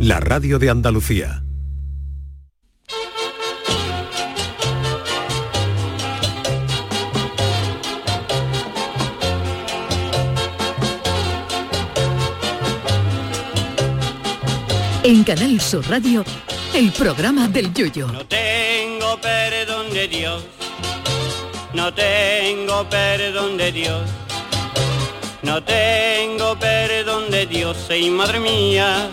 [0.00, 1.42] la radio de Andalucía.
[15.02, 16.24] En Canal Sur Radio,
[16.74, 18.06] el programa del Yoyo.
[18.08, 20.42] No tengo perdón de Dios,
[21.74, 24.02] no tengo perdón de Dios,
[25.42, 29.10] no tengo perdón de Dios, y madre mía,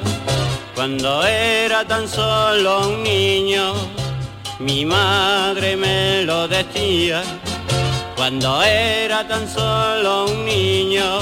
[0.75, 3.73] cuando era tan solo un niño,
[4.59, 7.23] mi madre me lo decía,
[8.15, 11.19] cuando era tan solo un niño,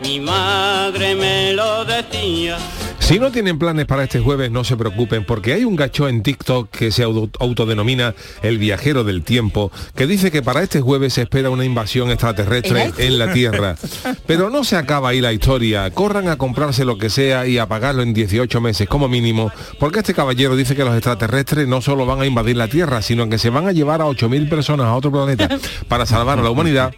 [0.00, 2.58] mi madre me lo decía.
[3.02, 6.22] Si no tienen planes para este jueves, no se preocupen, porque hay un gacho en
[6.22, 11.12] TikTok que se auto- autodenomina el viajero del tiempo, que dice que para este jueves
[11.14, 13.76] se espera una invasión extraterrestre en la Tierra.
[14.26, 15.90] Pero no se acaba ahí la historia.
[15.90, 19.98] Corran a comprarse lo que sea y a pagarlo en 18 meses como mínimo, porque
[19.98, 23.36] este caballero dice que los extraterrestres no solo van a invadir la Tierra, sino que
[23.36, 25.48] se van a llevar a 8.000 personas a otro planeta
[25.88, 26.94] para salvar a la humanidad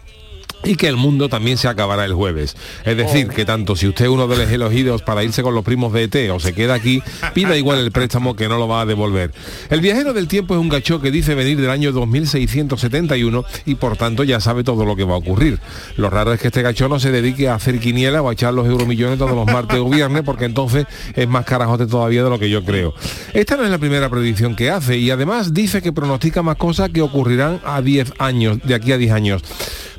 [0.63, 2.55] y que el mundo también se acabará el jueves.
[2.83, 5.63] Es decir, que tanto si usted es uno de los elegidos para irse con los
[5.63, 7.01] primos de ET o se queda aquí,
[7.33, 9.31] pida igual el préstamo que no lo va a devolver.
[9.69, 13.97] El viajero del tiempo es un gacho que dice venir del año 2671 y por
[13.97, 15.59] tanto ya sabe todo lo que va a ocurrir.
[15.97, 18.53] Lo raro es que este gacho no se dedique a hacer quiniela o a echar
[18.53, 22.39] los euromillones todos los martes o viernes, porque entonces es más carajote todavía de lo
[22.39, 22.93] que yo creo.
[23.33, 26.89] Esta no es la primera predicción que hace y además dice que pronostica más cosas
[26.89, 29.41] que ocurrirán a 10 años, de aquí a 10 años.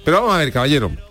[0.06, 1.05] Pero vamos a ver, caballero.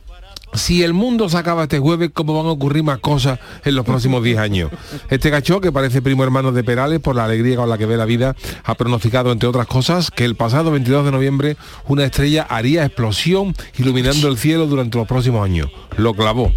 [0.56, 3.86] Si el mundo se acaba este jueves, ¿cómo van a ocurrir más cosas en los
[3.86, 4.72] próximos 10 años?
[5.10, 7.98] Este gacho, que parece primo hermano de Perales por la alegría con la que ve
[7.98, 11.58] la vida, ha pronosticado, entre otras cosas, que el pasado 22 de noviembre
[11.88, 15.70] una estrella haría explosión iluminando el cielo durante los próximos años.
[15.98, 16.52] Lo clavó.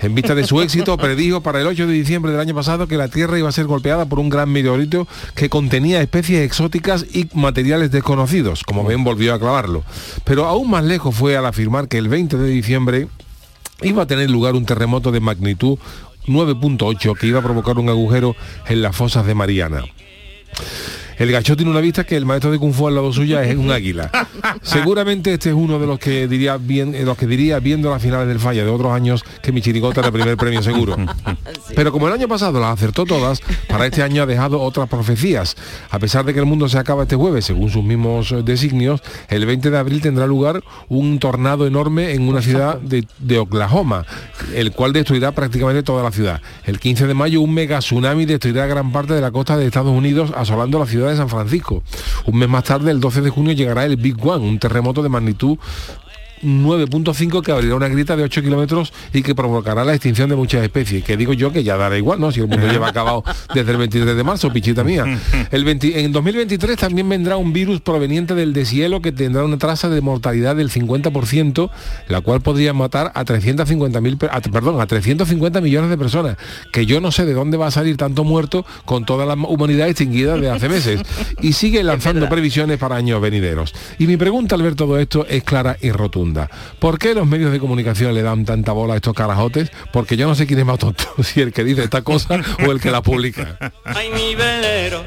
[0.00, 2.96] En vista de su éxito, predijo para el 8 de diciembre del año pasado que
[2.96, 7.28] la Tierra iba a ser golpeada por un gran meteorito que contenía especies exóticas y
[7.34, 8.62] materiales desconocidos.
[8.62, 9.84] Como ven, volvió a clavarlo.
[10.24, 13.08] Pero aún más lejos fue al afirmar que el 20 de diciembre
[13.82, 15.78] iba a tener lugar un terremoto de magnitud
[16.26, 19.84] 9.8 que iba a provocar un agujero en las fosas de Mariana.
[21.18, 23.56] El gacho tiene una vista que el maestro de Kung Fu al lado suya es
[23.56, 24.08] un águila.
[24.62, 28.00] Seguramente este es uno de los que diría bien, de los que diría viendo las
[28.00, 30.96] finales del falla de otros años que mi chirigota era el primer premio seguro.
[31.74, 35.56] Pero como el año pasado las acertó todas, para este año ha dejado otras profecías.
[35.90, 39.02] A pesar de que el mundo se acaba este jueves, según sus mismos eh, designios,
[39.28, 44.06] el 20 de abril tendrá lugar un tornado enorme en una ciudad de, de Oklahoma,
[44.54, 46.40] el cual destruirá prácticamente toda la ciudad.
[46.64, 49.92] El 15 de mayo un mega tsunami destruirá gran parte de la costa de Estados
[49.92, 51.82] Unidos asolando la ciudad de San Francisco.
[52.26, 55.08] Un mes más tarde, el 12 de junio, llegará el Big One, un terremoto de
[55.08, 55.58] magnitud
[56.42, 60.62] 9.5 que abrirá una grieta de 8 kilómetros y que provocará la extinción de muchas
[60.62, 61.04] especies.
[61.04, 62.30] Que digo yo que ya dará igual, ¿no?
[62.32, 65.04] Si el mundo lleva acabado desde el 23 de marzo, pichita mía.
[65.50, 69.88] El 20 en 2023 también vendrá un virus proveniente del deshielo que tendrá una tasa
[69.88, 71.70] de mortalidad del 50%,
[72.08, 76.36] la cual podría matar a 350.000, pe- a- perdón, a 350 millones de personas.
[76.72, 79.88] Que yo no sé de dónde va a salir tanto muerto con toda la humanidad
[79.88, 81.00] extinguida de hace meses.
[81.40, 83.72] Y sigue lanzando previsiones para años venideros.
[83.98, 86.27] Y mi pregunta al ver todo esto es clara y rotunda.
[86.78, 89.70] ¿Por qué los medios de comunicación le dan tanta bola a estos carajotes?
[89.92, 92.70] Porque yo no sé quién es más tonto, si el que dice esta cosa o
[92.72, 93.56] el que la publica.
[93.84, 95.04] Ay, mi velero,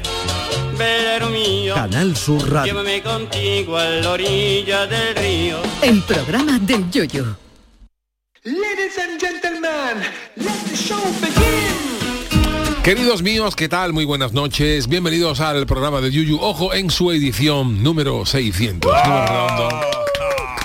[0.78, 2.72] velero mío, Canal Sur Radio.
[2.72, 5.58] llévame contigo a la orilla del río.
[5.82, 7.36] El programa del Yoyo.
[8.44, 10.02] Ladies and gentlemen,
[10.36, 12.82] let the show begin.
[12.82, 13.92] Queridos míos, ¿qué tal?
[13.92, 14.88] Muy buenas noches.
[14.88, 16.38] Bienvenidos al programa de Yuyu.
[16.40, 18.92] Ojo en su edición número 600.
[18.92, 19.80] Número redondo.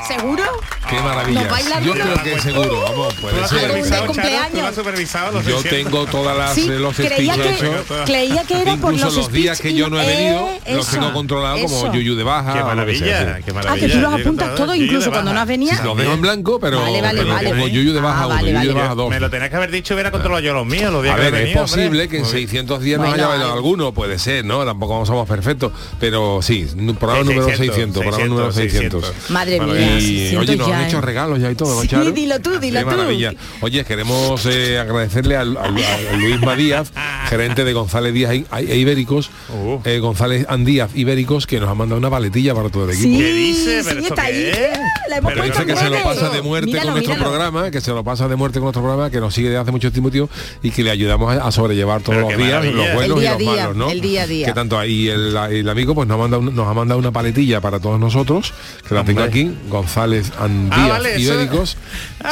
[0.08, 0.44] ¿Seguro?
[0.90, 1.42] Qué maravilla.
[1.42, 3.60] ¿Nos baila Yo creo que seguro, vamos, ¿Tú puede ser.
[3.60, 4.50] Charo?
[4.52, 5.32] ¿Tú has supervisado?
[5.34, 5.92] los Yo 600?
[5.92, 7.86] tengo todas las Sí, eh, los creía speeches que, hechos.
[8.06, 10.50] creía que era por Incluso los, los días speech que yo no he y- venido,
[10.66, 11.94] eh, los tengo controlados como eso.
[11.94, 12.54] Yuyu de baja.
[12.54, 13.44] Qué o lo que sea, maravilla, sí.
[13.46, 13.88] qué Ah, maravilla.
[13.88, 15.84] que tú los apuntas todo, todo, incluso cuando no has venido.
[15.84, 17.50] Lo dejo en blanco, pero, Vale, vale, pero vale.
[17.50, 19.10] como Yuyu de baja Ah, uno, vale, Yuyu de baja dos.
[19.10, 21.36] Me lo tenías que haber dicho hubiera controlado yo los míos, los días A ver,
[21.36, 22.48] es posible que en Muy bien.
[22.48, 24.64] 600 días nos haya bailado alguno, puede ser, ¿no?
[24.66, 26.66] Tampoco somos perfectos, pero sí,
[27.00, 29.02] programa Sí, número 600, 600, programa número 600.
[29.06, 29.30] 600.
[29.32, 32.12] Madre mía, Y 600 oye, nos han regalos ya y todo, Sí, Charo?
[32.12, 32.92] dilo tú, dilo Qué tú.
[32.92, 33.34] maravilla.
[33.62, 36.92] Oye, queremos eh, agradecerle al- al- a, Luis Madíaz,
[37.30, 39.80] gerente de González Díaz e e Ibéricos, Uh.
[39.86, 43.08] eh, González Andíaz Ibéricos, que nos ha mandado una paletilla para todo el equipo.
[43.10, 43.82] Sí, ¿Qué dice?
[43.84, 44.44] ¿Pero sí, esto está qué ahí.
[44.74, 44.80] es?
[45.10, 47.32] La hemos Pero puesto Dice que se lo pasa de muerte Míralo, con nuestro míralo.
[47.32, 49.72] programa, que se lo pasa de muerte con nuestro programa, que nos sigue desde hace
[49.72, 50.30] mucho tiempo, tío,
[50.62, 52.76] y que le ayudamos a, a sobrellevar todos Pero los días, maravilla.
[52.86, 53.90] los buenos El día y a los día, malos, ¿no?
[53.92, 54.46] el día a día.
[54.48, 57.12] Que tanto ahí el, el amigo pues nos ha mandado un- nos ha mandado una
[57.12, 58.54] paletilla para todos nosotros,
[58.88, 59.40] que la tengo Hombre.
[59.42, 61.78] aquí, González Andíaz Ah, vale, eso- Ibéricos.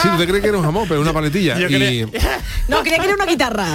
[0.01, 0.85] Sí, ¿tú te crees que era un jamón?
[0.87, 1.57] Pero una paletilla.
[1.57, 2.07] Yo y, creía-
[2.67, 3.67] No, creía que era una guitarra.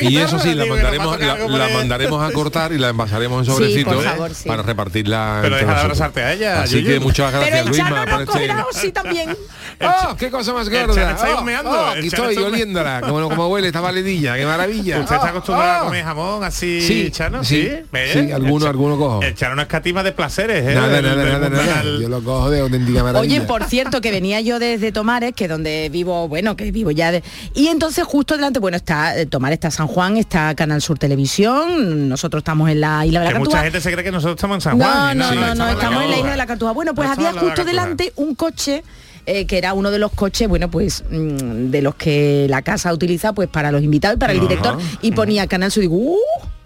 [0.00, 3.94] y eso sí, la mandaremos, la, mandaremos a cortar y la envasaremos en Sí, sobrecitos
[3.94, 4.48] por favor, sí.
[4.48, 5.38] para repartirla.
[5.42, 6.86] Pero deja de abrazarte a ella, Así Yuyu.
[6.94, 8.80] que muchas Pero gracias, el Luisma, este.
[8.80, 9.36] sí también.
[9.80, 11.10] ¡Oh, qué cosa más gorda!
[11.12, 13.00] está ¡Oh, humeando, oh, aquí estoy oliéndola!
[13.00, 15.00] Como, como huele esta paletilla, ¡qué maravilla!
[15.00, 15.84] ¿Usted está Oh, acostumbrado a oh.
[15.86, 17.42] comer jamón así, Sí, Chano?
[17.44, 19.22] sí, Sí, sí, alguno- alguno cojo.
[19.22, 19.62] El Chano no
[20.02, 20.74] de placeres, ¿eh?
[20.74, 21.82] Nada, nada, nada, nada.
[22.00, 23.36] Yo lo cojo de auténtica maravilla.
[23.38, 27.10] Oye, por cierto, que venía yo desde Tomares, que donde vivo, bueno, que vivo ya
[27.12, 27.22] de...
[27.54, 32.08] Y entonces justo delante, bueno, está eh, Tomares, está San Juan, está Canal Sur Televisión,
[32.08, 33.64] nosotros estamos en la isla de la Que mucha Cartuja.
[33.64, 35.18] gente se cree que nosotros estamos en San No, Juan.
[35.18, 36.54] no, sí, no, no, estamos en la isla de la Cartuja.
[36.54, 36.72] Cartuja.
[36.72, 37.64] Bueno, pues había justo Cartuja.
[37.66, 38.84] delante un coche
[39.26, 42.92] eh, que era uno de los coches, bueno, pues mm, de los que la casa
[42.92, 45.96] utiliza pues para los invitados y para el director y ponía Canal Sur y digo,
[45.96, 46.18] "Uh,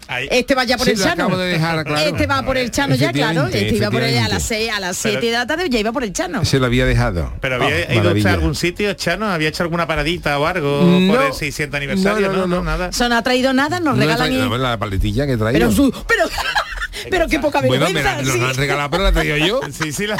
[0.08, 0.26] Ahí.
[0.31, 1.25] este va ya por Sí, el Chano.
[1.25, 2.00] acabo de dejar, claro.
[2.08, 3.46] Este va por el Chano ya, claro.
[3.46, 4.55] Este iba por el, a las efectivamente.
[4.55, 6.44] 6, a las 7 de la tarde ya iba por el Chano.
[6.44, 7.32] Se lo había dejado.
[7.40, 11.12] Pero había Oh, ido a algún sitio, Chano, había hecho alguna paradita o algo No.
[11.14, 12.62] por el 600 aniversario, No, no, no, no, no.
[12.64, 12.88] nada.
[12.88, 15.58] Eso no ha traído nada, nos regalan traído- y- la paletilla que he traído.
[15.60, 16.25] pero su, pero
[17.11, 18.23] pero qué poca bueno, me vergüenza.
[18.23, 18.39] la, sí.
[18.41, 19.61] la han regalado, pero la he traído yo.
[19.79, 20.17] Sí, sí, la...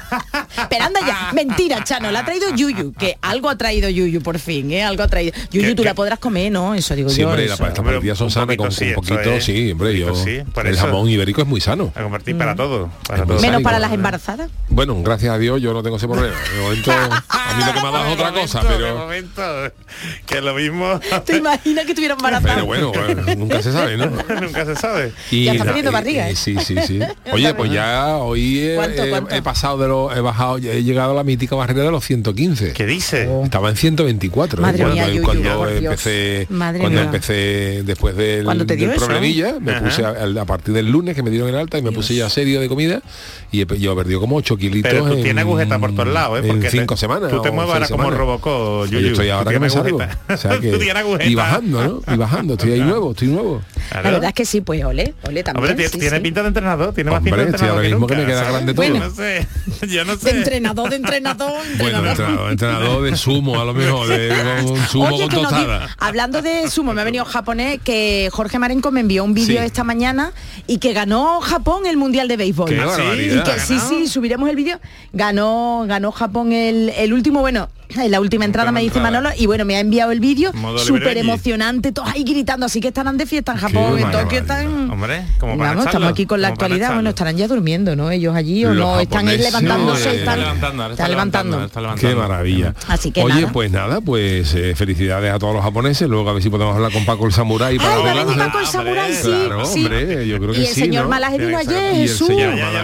[0.71, 4.39] Pero anda ya, mentira, Chano, la ha traído Yuyu, que algo ha traído Yuyu por
[4.39, 4.83] fin, ¿eh?
[4.85, 5.33] Algo ha traído.
[5.51, 5.89] Yuyu, ¿Qué- tú qué?
[5.89, 6.75] la podrás comer, ¿no?
[6.75, 7.29] Eso digo Sí, yo.
[7.29, 7.67] hombre, la, eso.
[7.67, 10.09] estas Hombre, son sanas con sí, un poquito, es- sí, hombre, un yo.
[10.09, 10.85] poquito sí, por el eso.
[10.87, 11.93] jamón ibérico es muy sano.
[11.95, 12.91] A convertir para todo.
[13.07, 13.41] Para Es todo.
[13.41, 13.95] Menos para las ¿eh?
[13.95, 14.51] embarazadas.
[14.69, 16.35] Bueno, gracias a Dios yo no tengo ese problema.
[16.55, 18.99] De momento, a mí lo que me ha dado es otra cosa, momento, de pero...
[18.99, 19.43] momento,
[20.27, 22.55] que lo mismo ¿Te imaginas que estuviera embarazada?
[22.55, 22.93] Pero bueno,
[23.37, 24.07] nunca se sabe, ¿no?
[24.41, 25.13] nunca se sabe.
[25.31, 26.37] Ya está perdiendo barriga, ¿eh?
[26.37, 27.01] sí, sí, sí.
[27.33, 29.35] Oye, pues ya hoy he, ¿Cuánto, cuánto?
[29.35, 32.73] he pasado de los, he bajado, he llegado a la mítica barrera de los 115.
[32.73, 33.29] ¿Qué dice?
[33.45, 34.59] Estaba en 124.
[34.59, 34.63] ¿eh?
[34.63, 35.79] Madre cuando mía, Yuyu, cuando Dios.
[35.85, 37.05] empecé, Madre cuando mía.
[37.07, 39.07] empecé después del, ¿Cuándo te dio del eso?
[39.07, 39.85] problemilla, me Ajá.
[39.85, 40.11] puse a,
[40.41, 42.69] a partir del lunes que me dieron el alta y me puse ya serio de
[42.69, 43.01] comida
[43.51, 44.91] y he, yo he perdido como 8 kilitos.
[44.93, 46.43] Pero tú en- tienes agujeta por todos lados, ¿eh?
[46.43, 47.31] En Porque te- 5 semanas.
[47.31, 48.11] Tú te o mueves ahora como.
[48.11, 49.13] Robocop, Yo Yuyu.
[49.13, 49.99] estoy ahora que me salgo.
[50.29, 51.25] O sea que- Tú tienes agujeta.
[51.25, 52.15] y bajando, ¿no?
[52.15, 52.55] Y bajando.
[52.55, 53.63] Estoy ahí nuevo, estoy nuevo.
[53.93, 55.71] La verdad es que sí, pues ole, ole también.
[55.71, 58.21] Hombre, tiene, pinta de entrenador, tiene más pinta de Hombre, entrenador ahora mismo que me
[58.23, 58.55] nunca, queda ¿sabes?
[58.55, 58.87] grande todo.
[58.87, 59.47] Yo no sé,
[59.89, 60.37] yo no De sé.
[60.37, 62.11] entrenador, de entrenador, Bueno, entrenador.
[62.11, 65.89] entrenador, entrenador de sumo, a lo mejor, de un sumo Oye, con que di- tostada.
[65.99, 69.67] hablando de sumo, me ha venido japonés que Jorge Marenco me envió un vídeo Sí.
[69.67, 70.33] esta mañana
[70.67, 72.69] y que ganó Japón el Mundial de Béisbol.
[72.69, 73.45] Qué Y barbaridad.
[73.55, 74.79] que sí, sí, subiremos el vídeo.
[75.13, 79.21] Ganó, ganó Japón el, el último, bueno, en la última entrada me dice entrada.
[79.21, 82.89] Manolo y bueno, me ha enviado el vídeo súper emocionante, todos ahí gritando, así que
[82.89, 84.91] estarán de fiesta en Japón, Qué en Tokio están...
[84.91, 88.11] Hombre, como para Vamos, estamos aquí con la actualidad, bueno, estarán ya durmiendo, ¿no?
[88.11, 91.65] Ellos allí o Los no, están ahí levantándose, eh, están, levantando, están levantando.
[91.65, 92.09] está levantando.
[92.09, 92.75] Qué maravilla.
[92.89, 93.53] Así que Oye, nada.
[93.53, 96.09] pues nada, pues eh, felicidades a todos los japoneses.
[96.09, 98.31] Luego a ver si podemos hablar con Paco el Samurái para Ay, va a arreglarse.
[98.37, 99.23] venir Paco el Hombre, Samurai, sí.
[99.47, 99.85] Claro, sí.
[99.85, 101.11] hombre, yo creo que y el sí, señor ¿no?
[101.11, 102.31] Malaje vino que ayer, Jesús.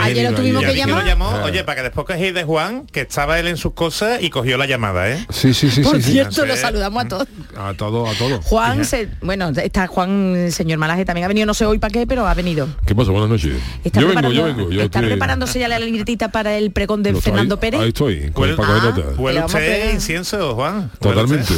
[0.00, 0.72] Ayer lo tuvimos ayer.
[0.74, 1.04] que llamar.
[1.06, 1.44] llamó, Claro.
[1.44, 4.56] oye, para que después cogéis de Juan, que estaba él en sus cosas y cogió
[4.56, 5.24] la llamada, ¿eh?
[5.30, 7.28] Sí, sí, sí, Por cierto, lo saludamos a todos.
[7.56, 8.40] A todo, a todo.
[8.42, 11.92] Juan, se- bueno, está Juan, el señor Malaje también ha venido, no sé hoy para
[11.92, 12.68] qué, pero ha venido.
[12.86, 13.10] ¿Qué pasa?
[13.10, 13.53] Buenas noches.
[13.84, 14.70] Está yo vengo, yo vengo.
[14.70, 17.80] Yo está estoy- preparándose ya la libretita para el pregón de Fernando Pérez.
[17.80, 19.46] Ahí estoy, Huele- Ah.
[19.46, 20.90] usted incienso, Juan.
[21.00, 21.52] Totalmente.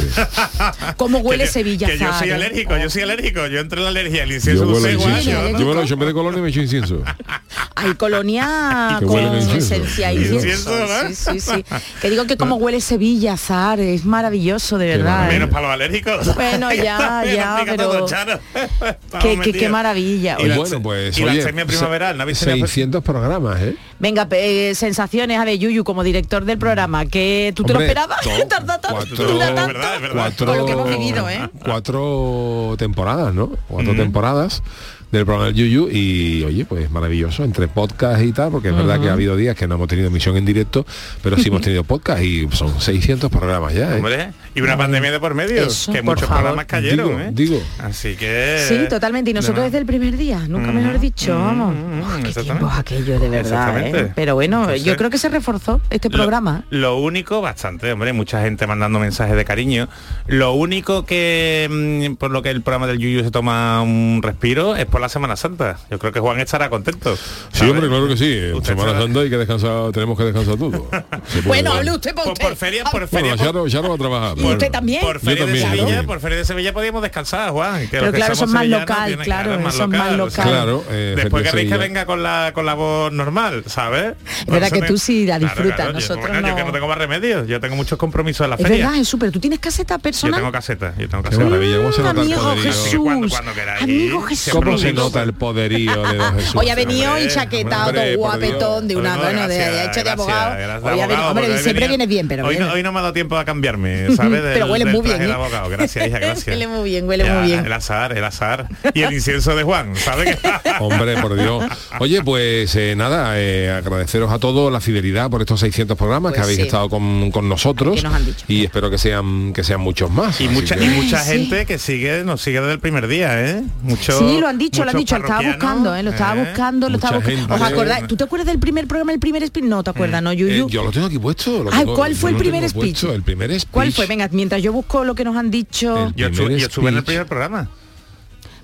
[0.97, 3.47] ¿Cómo huele Que Sevilla, Que yo soy alérgico, yo soy alérgico.
[3.47, 5.13] Yo entre la alergia, el incienso Yo no huelo sé, incienso.
[5.21, 5.39] guayo.
[5.39, 5.59] alérgico.
[5.59, 7.03] Yo me lo he hecho en vez de colonia me he hecho incienso.
[7.75, 10.71] Hay colonia Que con esencia y Incienso.
[11.07, 11.65] Sí, sí, sí.
[12.01, 15.27] Que digo que como huele Sevilla, Zar, es maravilloso, de verdad.
[15.27, 16.35] Menos para los alérgicos.
[16.35, 19.57] Bueno, ya, ya, pero- Qué, qué- metidos.
[19.59, 20.37] qué maravilla.
[20.39, 21.41] Y bueno, pues y oye,
[21.87, 23.75] primaveral, ¿no habéis tenido- 600 programas, ¿eh?
[23.99, 28.19] Venga, eh, sensaciones, a ver, Yuyu, como director del programa, que tú te lo esperabas,
[28.49, 29.73] tarda tanto, cuatro- dura Es tanto.
[29.73, 30.15] verdad, es verdad.
[30.15, 31.49] cuatro, Con lo que hemos vivido, ¿eh?
[31.63, 33.51] cuatro temporadas, ¿no?
[33.67, 34.61] Cuatro temporadas
[35.11, 38.99] del programa del Yuyu y oye, pues maravilloso, entre podcast y tal, porque es verdad
[38.99, 40.85] que ha habido días que no hemos tenido emisión en directo,
[41.23, 43.93] pero sí hemos tenido podcast y son 600 programas ya.
[43.93, 43.97] ¿eh?
[43.97, 46.43] Hombre, y una pandemia de por medio, Eso, que por muchos favor.
[46.43, 47.29] programas cayeron, Digo, ¿eh?
[47.31, 47.61] digo.
[47.79, 48.65] Así que...
[48.67, 49.31] Sí, totalmente.
[49.31, 49.63] Y nosotros no.
[49.65, 51.75] desde el primer día, nunca mejor dicho, vamos.
[52.01, 53.79] Uf, qué tiempos aquello, de verdad.
[53.87, 54.11] ¿eh?
[54.15, 56.65] Pero bueno, Entonces, yo creo que se reforzó este Lo- programa.
[56.69, 59.87] Lo, único, bastante, hombre, mucha gente mandando mensajes de cariño.
[60.27, 61.67] Lo único que,
[62.09, 65.09] mm, por lo que el programa del Yuyu se toma un respiro, es por la
[65.09, 65.77] Semana Santa.
[65.89, 67.15] Yo creo que Juan estará contento.
[67.15, 67.21] Sí,
[67.53, 67.71] ¿sabes?
[67.73, 68.25] hombre, claro que sí.
[68.37, 70.89] En Semana estará- Santa hay que descansar, tenemos que descansar todo.
[71.45, 72.45] Bueno, hable usted por Por, usted.
[72.47, 74.37] por feria, por Bueno, feria, ya por, no, ya no va a trabajar.
[74.37, 75.01] Y usted también.
[75.01, 77.81] por feria también, de yo Sevilla, por feria de Sevilla podíamos descansar, Juan.
[77.81, 79.77] que Pero claro, es más local, tienen- claro, es es más
[80.17, 80.47] local.
[80.47, 84.15] Claro, eh, Después que venga con la con la voz normal, ¿sabes?
[84.39, 86.71] Es verdad que tú sí la disfrutas, yo- nosotros bueno, Yo que no.
[86.71, 88.85] tengo más remedio, yo tengo muchos compromisos en la Es feria.
[88.85, 89.31] verdad, es súper.
[89.31, 90.39] ¿Tú tienes caseta Yo personal?
[90.39, 91.45] tengo caseta, yo tengo Qué caseta.
[91.49, 92.55] maravilla, ¿cómo se nota el Amigo?
[92.61, 92.99] Jesús.
[93.01, 94.53] Cuando- cuando queráis, Amigo Jesús.
[94.95, 96.55] ¿Cómo lo se nota el poderío de don Jesús?
[96.55, 100.03] Hoy ha venido hombre, enchaquetado, hombre, por guapetón, de una no, de, gracias, de hecho
[100.03, 100.51] de abogado.
[100.57, 102.65] gracias, Hoy ha venido- abogado, hombre, hoy siempre venía- viene bien, pero hoy, viene.
[102.65, 104.41] no, hoy no me ha dado tiempo a cambiarme, ¿sabes?
[104.53, 105.31] Pero Del- huele muy bien, de ¿eh?
[105.33, 105.69] abogado.
[105.69, 106.47] Gracias, hija, gracias.
[106.47, 107.65] Huele muy bien, huele Ya, muy bien.
[107.65, 108.67] El azar, el azar.
[108.93, 110.37] Y el incienso de Juan, ¿sabes?
[110.79, 111.63] Hombre, por Dios.
[111.99, 116.37] Oye, pues eh, nada, eh, agradeceros a todos la fidelidad por estos 600 programas que
[116.37, 116.65] Pues habéis sí.
[116.65, 118.45] estado con, con nosotros Que nos han dicho.
[118.47, 120.39] y espero que sean que sean muchos más.
[120.41, 123.63] Y mucha, que- y mucha gente que sigue, nos sigue desde el primer día, ¿eh?
[123.81, 126.03] Mucho, Sí, lo han dicho, lo muchos dicho, lo estaba buscando, ¿eh?
[126.03, 126.45] lo estaba ¿eh?
[126.45, 127.39] buscando, lo estaba buscando.
[127.39, 127.53] gente.
[127.53, 128.07] ¿Os acordáis?
[128.07, 129.65] ¿Tú te acuerdas del primer programa, el primer speech?
[129.65, 130.69] No, ¿te acuerdas, no, Eh, Yuyu?
[130.69, 131.63] yo lo tengo aquí puesto.
[131.63, 132.99] lo Ay, tengo- ¿cuál yo fue el primer speech?
[132.99, 133.71] puesto, el primer speech.
[133.71, 134.05] ¿Cuál fue?
[134.05, 136.11] Venga, mientras yo busco lo que nos han dicho.
[136.15, 137.69] Yo, estuve, yo en el primer programa.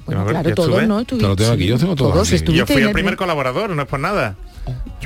[0.05, 0.84] Bueno, Yo claro, yo todos.
[0.88, 1.00] ¿no?
[1.00, 1.05] Lo
[1.36, 4.36] tengo aquí, yo tengo todos Yo fui el primer colaborador, no es por nada.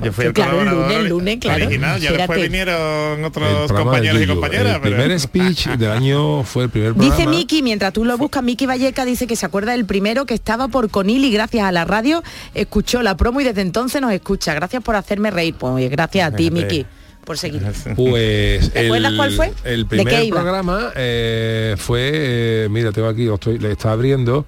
[0.04, 1.66] Yo fui el Claro, el lunes, el lunes, claro.
[1.66, 2.00] original.
[2.00, 4.76] Ya después vinieron El otros compañeros y compañeras.
[4.76, 7.16] El pero- primer speech del año fue el primer programa.
[7.16, 10.36] Dice Miki, mientras tú lo buscas, Miki Valleca dice que se acuerda del primero que
[10.36, 12.24] estaba por Conil y gracias a la radio
[12.54, 14.54] escuchó la promo y desde entonces nos escucha.
[14.54, 15.56] Gracias por hacerme reír.
[15.56, 16.52] Pues gracias a ti.
[16.52, 16.86] Miki,
[17.26, 17.64] por seguir.
[17.96, 19.52] Pues ¿Te acuerdas cuál fue?
[19.64, 20.42] El ¿De qué primer iba?
[20.42, 24.46] programa eh, fue, eh, mira, tengo aquí, lo estoy, le está abriendo.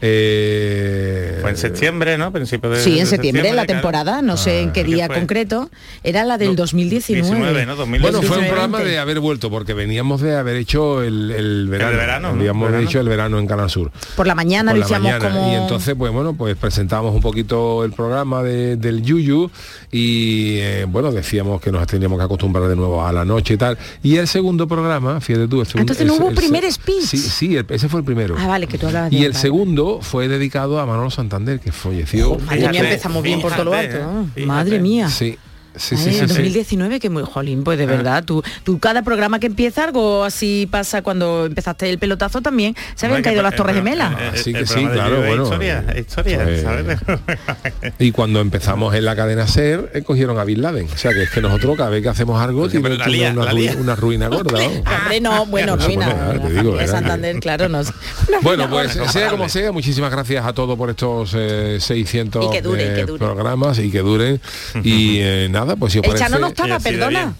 [0.00, 2.32] Eh, Fue en septiembre, ¿no?
[2.32, 3.66] Principio de Sí, en de septiembre, la claro.
[3.66, 5.16] temporada, no sé en qué ¿qué día fue?
[5.16, 5.70] concreto,
[6.04, 7.26] era la del No, 2019.
[7.28, 7.76] 19, ¿no?
[7.76, 8.00] 2019.
[8.00, 8.48] Bueno, fue un 2020.
[8.48, 11.96] programa de haber vuelto, porque veníamos de haber hecho el, el verano.
[11.96, 12.38] verano, ¿no?
[12.40, 12.88] Habíamos Verano.
[12.88, 13.90] hecho el verano en Canal Sur.
[14.16, 15.18] Por la mañana por la mañana.
[15.30, 15.50] como...
[15.52, 19.50] Y entonces, pues bueno, pues presentamos un poquito el programa de- del Yuyu
[19.90, 23.56] y eh, bueno, decíamos que nos teníamos que acostumbrar de nuevo a la noche y
[23.56, 23.76] tal.
[24.02, 27.02] Y el segundo programa, fíjate tú, el segundo- Entonces no el- hubo el- primer speech.
[27.04, 28.36] Sí, sí, el- ese fue el primero.
[28.38, 31.72] Ah, vale, que tú hablabas de Y el segundo fue dedicado a Manolo Santander, que
[31.72, 32.32] falleció.
[32.32, 34.28] Oh, madre mía, empezamos bien por todo lo fíjate, alto.
[34.36, 34.46] ¿no?
[34.46, 35.08] Madre mía.
[35.08, 35.38] Sí,
[35.76, 36.34] sí, Ay, sí, sí, el sí.
[36.34, 40.68] 2019 que muy jolín, pues de verdad, tú, tú cada programa que empieza algo así
[40.70, 44.12] pasa cuando empezaste el pelotazo también, se habían caído las Torres el- Gemelas.
[44.20, 46.98] el- el- Sí que sí, de claro, bueno, Historia, historia, pues, ¿sabes?
[47.98, 50.86] Y cuando empezamos en la cadena SER, eh, cogieron a Bin Laden.
[50.92, 53.30] O sea, que es que nosotros cada vez que hacemos algo Pues tiene, tiene lía,
[53.78, 54.58] una, ruina gorda.
[54.58, 54.66] ¿no?
[55.02, 56.06] Hombre, no, bueno, ruina.
[56.08, 57.80] ah, te digo, familia era Santander, claro, no.
[58.42, 59.12] Bueno, pues gorda.
[59.12, 62.94] sea como sea, muchísimas gracias a todos por estos eh, 600 Y que duren, eh,
[62.94, 63.18] que duren.
[63.26, 64.40] programas y que duren.
[64.82, 66.18] Y eh, nada, pues El parece...
[66.24, 67.34] Chano no estaba, perdona.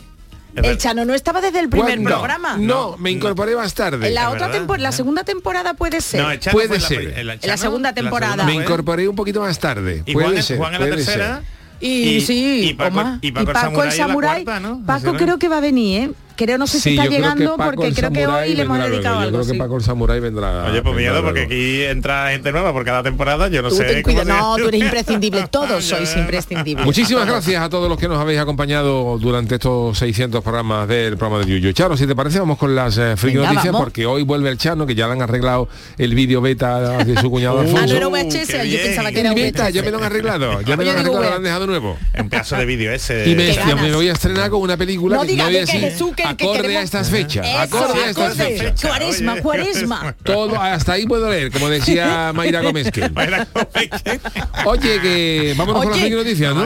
[0.54, 0.78] El.
[0.78, 2.10] Chano no estaba desde el primer ¿Cuándo?
[2.10, 2.56] programa.
[2.58, 4.08] No, me incorporé más tarde.
[4.08, 6.20] En la otra temporada, la segunda temporada puede ser.
[6.22, 7.18] No, el Chano Puede la ser.
[7.18, 8.32] En la segunda temporada.
[8.34, 10.02] segunda me incorporé un poquito más tarde.
[10.04, 10.96] Y puede Juan, ser, Juan en la ser.
[10.96, 11.42] tercera.
[11.80, 14.44] Y, sí, y Paco, y Paco, el Samurai Samurai.
[14.44, 14.82] cuarta, ¿no?
[14.84, 16.10] Paco creo que va a venir, ¿eh?
[16.38, 19.16] Creo, no sé si Sí, está creo llegando porque creo que hoy le hemos dedicado
[19.16, 19.18] luego.
[19.18, 19.24] algo.
[19.24, 19.52] Yo creo sí.
[19.52, 20.66] que Paco el Samurai vendrá.
[20.70, 23.84] Oye, pues miedo, porque aquí entra gente nueva por cada temporada, yo no Tú sé.
[23.84, 25.46] ten cómo No, tú eres imprescindible.
[25.50, 26.86] Todos sois imprescindibles.
[26.86, 31.44] Muchísimas gracias a todos los que nos habéis acompañado durante estos 600 programas del programa
[31.44, 31.72] de Yuyu.
[31.72, 33.80] Charo, si te parece, vamos con las eh, friki noticias, vamos.
[33.82, 35.68] porque hoy vuelve el Chano, que ya le han arreglado
[35.98, 37.86] el vídeo beta de su cuñado Uh, Ah, Alfonso.
[37.86, 38.80] no era VHS, yo bien.
[38.84, 39.72] pensaba que era VHS.
[39.74, 41.98] ya me lo han arreglado, ya me lo han arreglado, lo han dejado nuevo.
[42.16, 43.28] Un pedazo de vídeo ese.
[43.28, 46.22] Y me, voy a estrenar con una película No que diga voy que Jesús, que-
[46.36, 48.58] que acorde a estas fechas, Eso, acorde a estas acorde.
[48.58, 48.80] fechas.
[48.82, 49.42] Cuaresma, Oye.
[49.42, 50.16] cuaresma.
[50.22, 52.88] Todo, hasta ahí puedo leer, como decía Mayra Gómez.
[54.64, 56.08] Oye, que vámonos con las Oye.
[56.08, 56.64] friki noticias, ¿no?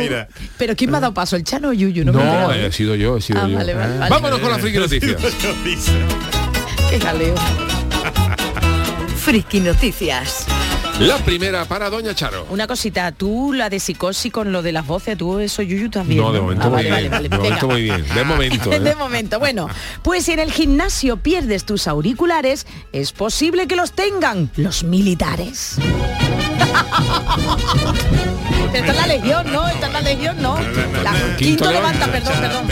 [0.59, 1.37] Pero ¿quién me ha dado paso?
[1.37, 2.05] ¿El Chano o Yuyu?
[2.05, 2.53] No, No, enterado.
[2.55, 3.57] he sido yo, he sido Ah, yo.
[3.57, 4.11] vale, vale, vale.
[4.11, 5.17] Vámonos con las friki noticias.
[6.91, 7.35] Qué jaleo.
[9.17, 10.47] Friki Noticias.
[11.01, 12.47] La primera para Doña Charo.
[12.51, 16.21] Una cosita, tú la de psicosis con lo de las voces, tú eso Yuyu también.
[16.21, 17.11] No, de momento Ah, muy vale, bien.
[17.11, 17.29] vale, vale.
[17.29, 17.75] De momento Venga.
[17.75, 18.15] muy bien.
[18.15, 18.73] De momento.
[18.73, 18.81] ¿eh?
[18.81, 19.69] de momento, bueno,
[20.03, 25.77] pues si en el gimnasio pierdes tus auriculares, es posible que los tengan los militares.
[28.73, 29.69] Esta es la legión, ¿no?
[29.69, 30.59] Esta es la legión, ¿no?
[31.03, 32.07] La, Quinto quinto, levanta.
[32.07, 32.69] perdón, perdón.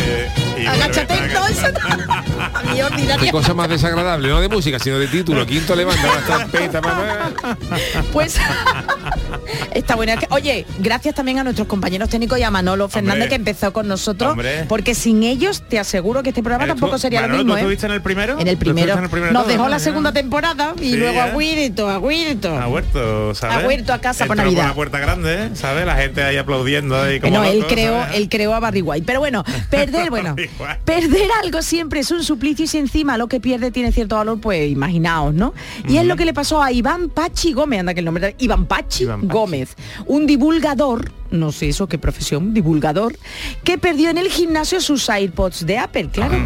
[0.58, 1.46] Y Agáchate, no,
[2.90, 5.46] mí Qué cosa más desagradable, no de música, sino de título.
[5.46, 7.32] Quinto levanta, la estampeta, mamá.
[8.12, 8.38] Pues
[9.74, 10.16] Está buena.
[10.30, 13.28] Oye, gracias también a nuestros compañeros técnicos y a Manolo Fernández Hombre.
[13.28, 14.64] que empezó con nosotros, Hombre.
[14.68, 17.52] porque sin ellos te aseguro que este programa ¿Eres tampoco sería Manolo, lo mismo.
[17.54, 17.60] ¿tú ¿eh?
[17.62, 18.38] estuviste en el primero?
[18.38, 18.92] En el ¿Tú primero.
[18.92, 19.52] estuviste en el primero Nos todo?
[19.52, 21.24] dejó la segunda temporada y Sí, luego ya.
[21.32, 22.58] a Huirto, a Huirto.
[22.58, 23.56] Ha huerto, ¿sabes?
[23.56, 24.68] Ha huerto a casa por Navidad.
[24.68, 25.50] la puerta grande, ¿eh?
[25.54, 25.86] ¿sabes?
[25.86, 28.16] La gente ahí aplaudiendo ahí como no, él creó, ¿sabes?
[28.16, 29.04] él creó a Barry White.
[29.06, 30.34] Pero bueno, perder, bueno,
[30.84, 34.40] perder algo siempre es un suplicio y si encima lo que pierde tiene cierto valor,
[34.40, 35.54] pues imaginaos, ¿no?
[35.88, 38.34] Y es lo que le pasó a Iván Pachi Gómez, anda que el nombre de
[38.38, 39.32] Iván Pachi, Iván Pachi.
[39.40, 39.74] Gómez,
[40.06, 43.16] un divulgador, no sé eso qué profesión, divulgador,
[43.64, 46.38] que perdió en el gimnasio sus AirPods de Apple, claro.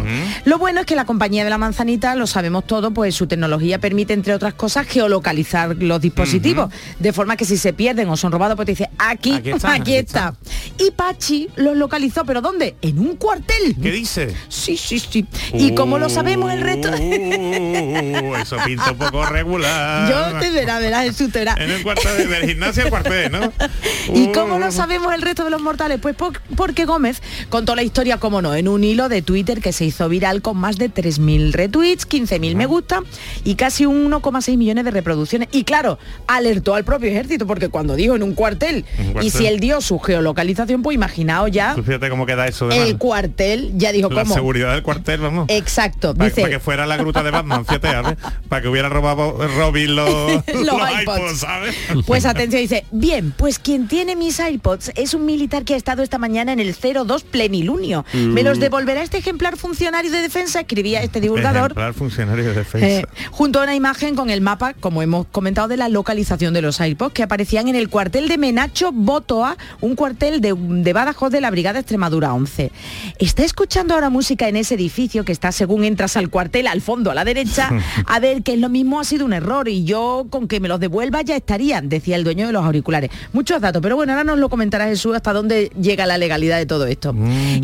[0.45, 3.79] Lo bueno es que la compañía de la manzanita, lo sabemos todo, pues su tecnología
[3.79, 8.31] permite, entre otras cosas, geolocalizar los dispositivos, de forma que si se pierden o son
[8.31, 9.73] robados, pues te dice, aquí, Aquí está, está.
[9.73, 10.35] aquí está.
[10.77, 12.75] Y Pachi los localizó, ¿pero dónde?
[12.81, 13.75] En un cuartel.
[13.81, 14.33] ¿Qué dice?
[14.49, 15.25] Sí, sí, sí.
[15.53, 16.89] Y como lo sabemos el resto...
[16.89, 20.09] Uh, eso pinta un poco regular.
[20.09, 21.55] Yo te verá, verás, el susto verá.
[21.57, 23.53] En el cuarto de, del gimnasio al cuartel, ¿no?
[24.13, 24.27] ¿Y
[24.57, 25.99] lo sabemos el resto de los mortales?
[26.01, 29.71] Pues po- porque Gómez contó la historia, como no, en un hilo de Twitter que
[29.73, 33.01] se hizo viral con más de 3.000 retweets, 15.000 me gusta
[33.43, 35.49] y casi un 1,6 millones de reproducciones.
[35.51, 39.45] Y claro, alertó al propio ejército, porque cuando dijo en un cuartel, Un y si
[39.45, 42.97] él dio su geolocalización, pues imaginaos ya Tú fíjate cómo queda eso de el mal.
[42.97, 44.33] cuartel, ya dijo La cómo.
[44.33, 45.45] seguridad del cuartel, vamos.
[45.49, 46.49] Exacto, Para dice...
[46.49, 48.17] que fuera la gruta de Batman, fíjate, ¿sabes?
[48.49, 51.01] Para que hubiera robado Robin los, Los los iPods.
[51.03, 51.75] iPods, ¿sabes?
[52.05, 54.64] Pues atención, dice, bien, pues quien tiene mis iPods
[54.95, 58.05] es un militar que ha estado esta mañana en el 02 plenilunio.
[58.13, 58.45] Me Mm.
[58.45, 61.71] los devolverá este ejemplar funcionario de defensa, escribía este divulgador.
[61.71, 62.87] Ejemplar funcionario de defensa.
[62.87, 66.61] eh, junto a una imagen con el mapa, como hemos comentado, de la localización de
[66.61, 71.31] los iPods que aparecían en el cuartel de Menacho Botoa, un cuartel de, de Badajoz
[71.31, 72.71] de la Brigada Extremadura 11.
[73.19, 77.11] Está escuchando ahora música en ese edificio que está según entras al cuartel, al fondo,
[77.11, 77.69] a la derecha.
[78.07, 80.67] A ver, que es lo mismo ha sido un error y yo con que me
[80.67, 83.09] los devuelva ya estaría, decía el dueño de los auriculares.
[83.33, 86.65] Muchos datos, pero bueno, ahora nos lo comentará Jesús hasta dónde llega la legalidad de
[86.65, 87.13] todo esto.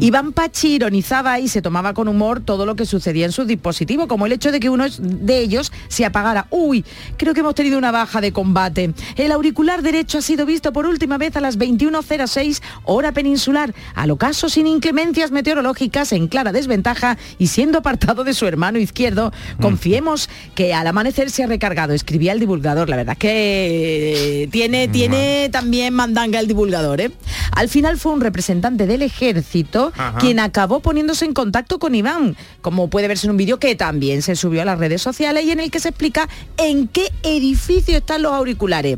[0.01, 4.07] Iván Pachi ironizaba y se tomaba con humor todo lo que sucedía en sus dispositivos,
[4.07, 6.47] como el hecho de que uno de ellos se apagara.
[6.49, 6.83] Uy,
[7.15, 8.93] creo que hemos tenido una baja de combate.
[9.15, 14.11] El auricular derecho ha sido visto por última vez a las 21.06 hora peninsular, al
[14.11, 19.31] ocaso sin inclemencias meteorológicas en clara desventaja y siendo apartado de su hermano izquierdo.
[19.61, 22.89] Confiemos que al amanecer se ha recargado, escribía el divulgador.
[22.89, 26.80] La verdad es que tiene, tiene también mandanga el divulgador.
[26.99, 27.11] ¿Eh?
[27.51, 30.17] Al final fue un representante del ejército Ajá.
[30.17, 34.21] quien acabó poniéndose en contacto con Iván, como puede verse en un vídeo que también
[34.21, 37.97] se subió a las redes sociales y en el que se explica en qué edificio
[37.97, 38.97] están los auriculares.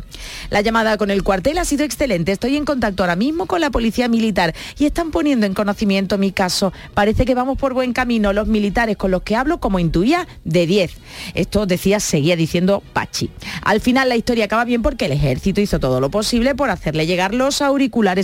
[0.49, 2.31] La llamada con el cuartel ha sido excelente.
[2.31, 6.31] Estoy en contacto ahora mismo con la policía militar y están poniendo en conocimiento mi
[6.31, 6.73] caso.
[6.93, 8.33] Parece que vamos por buen camino.
[8.33, 10.91] Los militares con los que hablo, como intuía, de 10.
[11.33, 13.29] Esto decía, seguía diciendo Pachi.
[13.63, 17.05] Al final la historia acaba bien porque el ejército hizo todo lo posible por hacerle
[17.05, 17.72] llegar los auriculares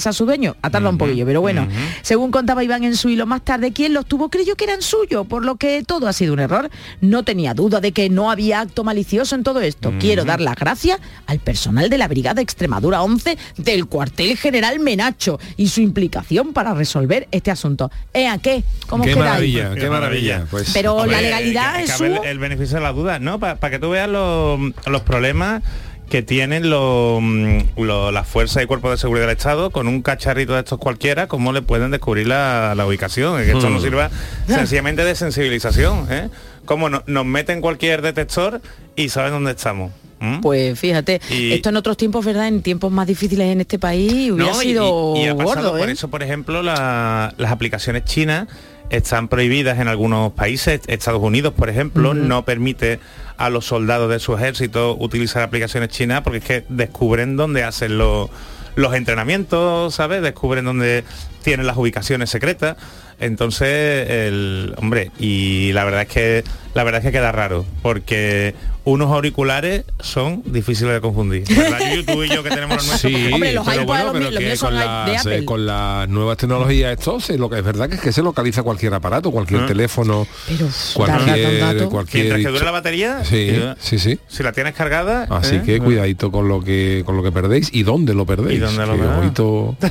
[0.06, 0.56] a su dueño.
[0.62, 1.68] Ha tardado un poquillo, pero bueno.
[2.02, 5.26] Según contaba Iván en su hilo más tarde, quien los tuvo creyó que eran suyos,
[5.28, 6.70] por lo que todo ha sido un error.
[7.02, 9.94] No tenía duda de que no había acto malicioso en todo esto.
[10.00, 15.40] Quiero dar las gracias al personal de la Brigada Extremadura 11 del cuartel general Menacho
[15.58, 17.92] y su implicación para resolver este asunto.
[18.14, 18.64] ¿Eh, a qué?
[18.88, 19.30] ¿Cómo Qué quedáis?
[19.30, 20.46] maravilla, Qué qué maravilla.
[20.50, 22.06] Pues, Pero Hombre, la legalidad es su...
[22.06, 23.40] el, el beneficio de la duda, ¿no?
[23.40, 25.64] Para que tú veas los, los problemas
[26.10, 30.02] que tienen los, mm, lo- las fuerzas y cuerpos de seguridad del Estado con un
[30.02, 33.38] cacharrito de estos cualquiera, cómo le pueden descubrir la, la ubicación.
[33.44, 33.74] Que esto Hmm.
[33.74, 34.10] nos sirva
[34.48, 36.30] sencillamente de sensibilización, ¿eh?
[36.66, 38.62] Cómo no- nos meten cualquier detector
[38.96, 39.92] y saben dónde estamos.
[40.22, 40.40] ¿m?
[40.42, 42.48] Pues fíjate, Y- esto en otros tiempos, ¿verdad?
[42.50, 45.70] En tiempos más difíciles en este país hubiera No, y- sido y, y ha pasado
[45.70, 45.94] gordo, por ¿eh?
[45.94, 48.48] eso, por ejemplo, la- las aplicaciones chinas
[48.90, 50.82] están prohibidas en algunos países.
[50.88, 53.00] Estados Unidos, por ejemplo, no permite
[53.40, 57.98] a los soldados de su ejército utilizar aplicaciones chinas porque es que descubren dónde hacen
[57.98, 58.30] los,
[58.76, 60.22] los entrenamientos, ¿sabes?
[60.22, 61.06] Descubren dónde
[61.44, 62.78] tienen las ubicaciones secretas.
[63.22, 68.56] Entonces, el hombre, y la verdad es que la verdad es que queda raro, porque
[68.86, 71.44] unos auriculares son difíciles de confundir.
[71.50, 71.80] ¿Verdad?
[72.08, 73.12] Tú y yo que tenemos los nuestros.
[73.12, 75.38] Sí, Hombre, los pero iPod, bueno, los pero míos- los que míos con, las, Apple.
[75.40, 78.22] eh, con las nuevas tecnologías esto se lo que es verdad que es que se
[78.22, 79.66] localiza cualquier aparato, cualquier Ah.
[79.68, 84.18] teléfono, Pero cualquier, dato, cualquier Mientras que dure la batería, Sí, eh, sí, sí.
[84.30, 85.62] si la tienes cargada, Así ¿eh?
[85.66, 88.58] que cuidadito con lo que con lo que perdéis y dónde lo perdéis.
[88.60, 89.90] ¿Y dónde lo que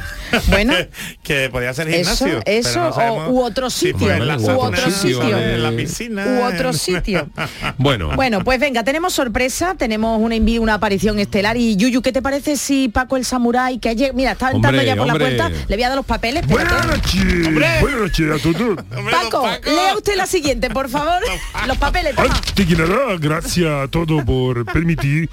[0.49, 0.75] Bueno,
[1.23, 2.43] que podía ser Eso, gimnasio.
[2.45, 5.39] eso, pero no o- sabemos u otro si sitio, u otro sitio.
[5.39, 6.25] en la piscina.
[6.27, 7.29] u otro sitio.
[7.79, 12.23] Bueno, Bueno, pues venga, tenemos sorpresa, tenemos una una aparición estelar y Yuyu, ¿qué te
[12.23, 15.49] parece si Paco el Samurái, que ayer, mira, está entrando Hombre, ya por la puerta,
[15.51, 16.47] le voy a dar los papeles?
[16.47, 18.79] Buenas noches, buenas noches a todos.
[18.97, 21.21] Hombre, Paco, lea usted la siguiente, por favor.
[21.67, 22.35] los papeles, toma.
[22.35, 25.29] Antes que nada, gracias a todos por permitir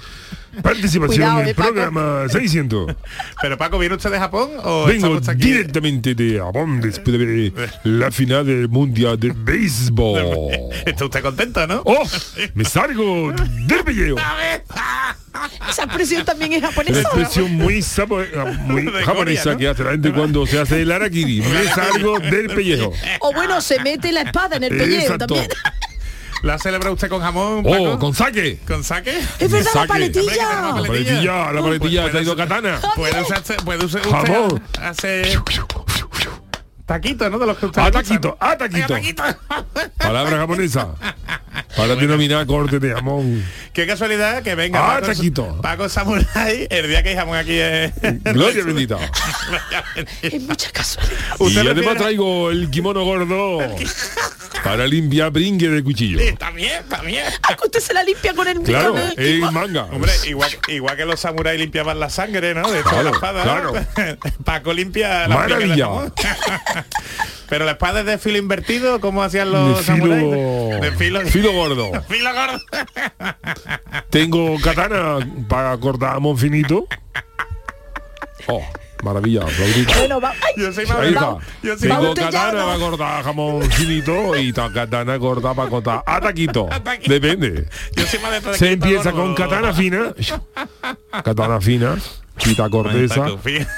[0.62, 1.72] Participación Cuidado, en eh, el Paco.
[1.72, 2.94] programa 600.
[3.42, 5.34] Pero Paco, ¿viene usted de Japón o Vengo aquí?
[5.52, 10.50] directamente de Japón después de ver la final del Mundial de Béisbol.
[10.86, 11.82] Está usted contento, ¿no?
[11.84, 12.02] ¡Oh!
[12.54, 13.32] Me salgo
[13.66, 14.16] del pellejo.
[15.68, 17.02] Esa expresión también es Una japonesa.
[17.02, 17.08] ¿no?
[17.08, 18.24] expresión muy, sapo-
[18.64, 19.58] muy De japonesa Corea, ¿no?
[19.58, 21.42] que hace la gente cuando se hace el arakiri.
[21.42, 22.92] Me salgo del pellejo.
[23.20, 25.26] O bueno, se mete la espada en el pellejo Exacto.
[25.26, 25.48] también.
[26.42, 27.92] ¿La celebra usted con jamón, Paco?
[27.92, 28.58] Oh, con saque.
[28.66, 29.18] ¿Con saque?
[29.38, 29.88] Es verdad, la Saque.
[29.88, 30.32] paletilla.
[30.36, 32.80] La paletilla, la paletilla, Pues ha traído katana.
[32.94, 34.62] Puede usted, puede usted, Jamón.
[34.62, 35.42] usted hacer
[36.86, 37.38] taquitos, ¿no?
[37.38, 38.46] De los que usted A le gustan, taquito, ¿no?
[38.46, 38.86] a taquito.
[38.94, 39.22] Taquito.
[39.98, 40.88] Palabra japonesa.
[41.76, 43.44] Para denominar corte de jamón.
[43.72, 45.60] Qué casualidad que venga Ah, Paco, taquito.
[45.60, 47.92] Paco Samurai el día que hay jamón aquí es...
[48.24, 48.98] Gloria bendita.
[50.22, 51.16] Es mucha casualidad.
[51.40, 53.58] Y además traigo el kimono gordo
[54.64, 56.18] para limpiar bringue de cuchillo.
[56.18, 57.24] Sí, También, también.
[57.42, 59.84] Ah, que usted se la limpia con el Claro, con el- manga.
[59.84, 62.70] Hombre, igual, igual que los samuráis limpiaban la sangre, ¿no?
[62.70, 64.14] De toda la Claro, espada.
[64.14, 64.44] ¿no?
[64.44, 65.88] Paco limpia la Maravilla.
[67.48, 70.22] Pero la espada es de filo invertido, ¿cómo hacían los De samuráis?
[70.22, 71.92] filo, De filo, filo gordo.
[72.08, 72.60] filo gordo.
[74.10, 76.86] Tengo katana para cortar jamón finito.
[78.48, 78.62] Oh,
[79.02, 79.92] maravilla, aplaudito.
[79.98, 80.30] Bueno, va.
[80.30, 80.54] ¡Ay!
[80.62, 81.40] Yo soy bravo.
[81.62, 86.20] Yo soy Tengo katana para cortar jamón finito y ta- katana corta para cortar a
[86.20, 86.68] taquito.
[87.06, 87.66] Depende.
[87.96, 89.24] Yo soy más de taquito Se empieza gordo.
[89.26, 90.14] con katana fina.
[91.24, 91.96] Katana fina.
[92.38, 93.24] Quita corteza.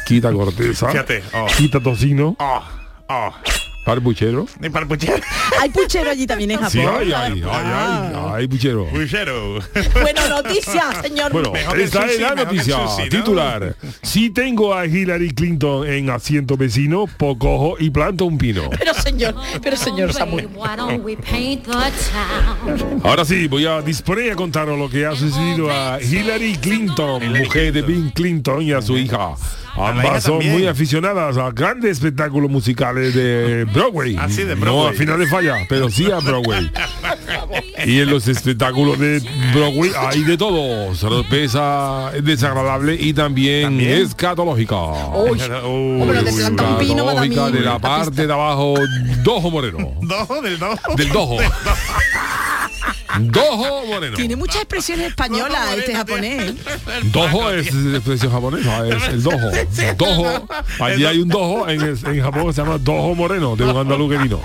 [0.07, 0.89] Quita corteza.
[0.91, 1.47] Fíjate, oh.
[1.57, 2.37] Quita tocino.
[2.39, 2.63] Oh,
[3.09, 3.33] oh.
[3.89, 4.47] Para el puchero.
[4.61, 5.17] Ni para el puchero.
[5.63, 6.71] Hay puchero allí también en Japón.
[6.71, 8.35] Sí, hay, hay, hay, verdad.
[8.35, 8.85] hay, hay puchero.
[8.85, 9.61] Puchero.
[10.03, 11.33] Bueno, noticias, señor.
[11.33, 13.09] Bueno, Mejor esta es la noticia sushi, ¿no?
[13.09, 13.77] titular.
[14.03, 18.69] Si tengo a Hillary Clinton en asiento vecino, pues cojo y planto un pino.
[18.79, 20.51] Pero señor, pero señor Samuel.
[23.03, 27.73] Ahora sí, voy a disponer a contaros lo que ha sucedido a Hillary Clinton, mujer
[27.73, 29.35] de Bill Clinton y a su hija.
[29.77, 30.53] Ambas son también.
[30.53, 34.17] muy aficionadas a grandes espectáculos musicales de Broadway.
[34.19, 36.71] Ah, sí, de No a final de falla, pero sí a Broadway.
[37.87, 39.23] y en los espectáculos de
[39.55, 40.95] Broadway hay de todo.
[40.95, 44.03] Sorpresa desagradable y también, ¿También?
[44.03, 44.77] escatológica.
[44.77, 45.61] Uy, da
[46.29, 48.75] Escatológica de la parte de abajo,
[49.23, 49.93] Dojo Moreno.
[50.03, 50.97] Dojo del dojo.
[50.97, 51.37] Del Dojo.
[51.37, 52.38] Dojo
[53.19, 54.17] Moreno.
[54.17, 56.55] Tiene muchas expresiones españolas este japonés.
[57.13, 59.51] Dojo es expresión japonesa, es el dojo.
[59.97, 60.49] Dojo.
[60.81, 63.77] Allí hay un dojo en, el- en Japón que se llama Dojo Moreno, de un
[63.77, 64.41] andaluz que vino.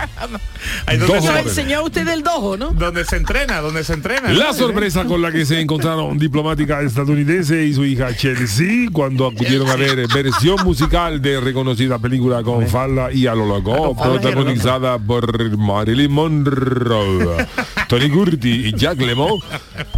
[1.07, 2.71] Dojo Nos enseñó usted del dojo, ¿no?
[2.71, 4.29] donde se entrena, donde se entrena.
[4.29, 4.33] ¿no?
[4.35, 9.69] La sorpresa con la que se encontraron diplomática estadounidense y su hija Chelsea cuando acudieron
[9.69, 15.57] a ver versión musical de reconocida película con falda y a lo loco, protagonizada por
[15.57, 17.45] Marilyn Monroe,
[17.87, 19.39] Tony Curti y Jack Lemmon,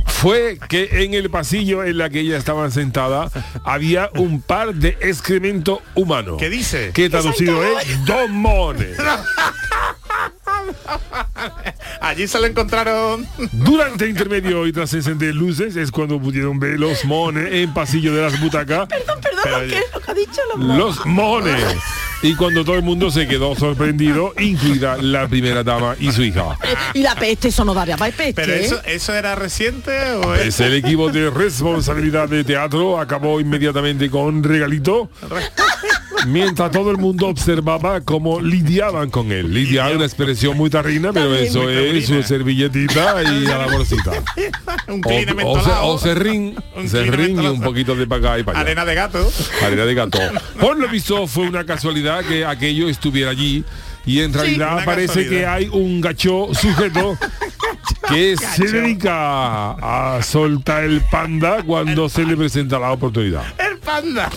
[0.06, 3.30] fue que en el pasillo en la que ella estaba sentada
[3.64, 6.38] había un par de excremento humano.
[6.38, 6.92] ¿Qué dice?
[6.94, 8.98] Que traducido es dos mones.
[12.02, 13.28] Allí se lo encontraron.
[13.52, 18.14] Durante el intermedio y tras encender luces es cuando pudieron ver los mones en pasillo
[18.14, 18.88] de las butacas.
[18.88, 20.42] Perdón, Pero- ¿qué es lo que ha dicho?
[20.58, 21.64] Los Los mones.
[22.22, 26.58] Y cuando todo el mundo se quedó sorprendido, incluida la primera dama y su hija.
[26.94, 28.34] Y la peste, eso no daría para peste.
[28.34, 28.66] Pero ¿eh?
[28.66, 34.10] eso, eso era reciente o es Es el equipo de responsabilidad de teatro acabó inmediatamente
[34.10, 35.10] con regalito
[36.26, 39.54] mientras todo el mundo observaba cómo lidiaban con él.
[39.54, 44.12] Lidiar una expresión muy tarrina, pero También eso es su servilletita y a la bolsita.
[44.88, 45.88] un O, o, mentolado?
[45.88, 47.54] o serrín, Un serrín y mentolado.
[47.56, 48.66] un poquito de para acá y para allá.
[48.68, 49.32] Arena de gato.
[49.64, 50.20] Arena de gato.
[50.60, 53.64] Por lo visto fue una casualidad que aquello estuviera allí
[54.06, 57.18] y en realidad parece que hay un gacho sujeto
[58.10, 63.44] que se dedica a soltar el panda cuando se le presenta la oportunidad.
[63.58, 64.30] El panda.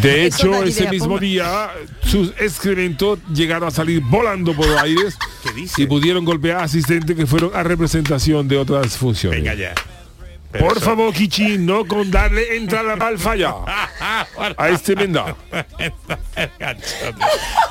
[0.00, 1.70] De hecho, ese mismo día
[2.02, 5.16] sus excrementos llegaron a salir volando por los aires
[5.76, 9.42] y pudieron golpear a asistentes que fueron a representación de otras funciones.
[9.42, 9.74] Venga ya.
[10.52, 13.54] Pero Por eso- favor, Kichi, no con darle entrada al falla
[14.58, 15.34] a este menda.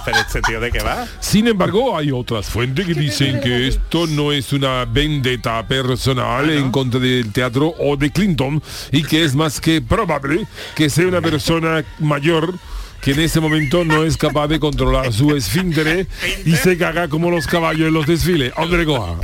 [0.05, 1.07] Pero este tío de qué va?
[1.19, 6.71] Sin embargo, hay otras fuentes que dicen que esto no es una vendetta personal en
[6.71, 11.21] contra del teatro o de Clinton y que es más que probable que sea una
[11.21, 12.53] persona mayor
[13.01, 16.07] que en ese momento no es capaz de controlar su esfíntere
[16.45, 18.53] y se caga como los caballos en los desfiles.
[18.55, 19.15] Hombre, coja.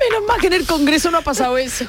[0.00, 1.86] Menos mal que en el Congreso no ha pasado eso.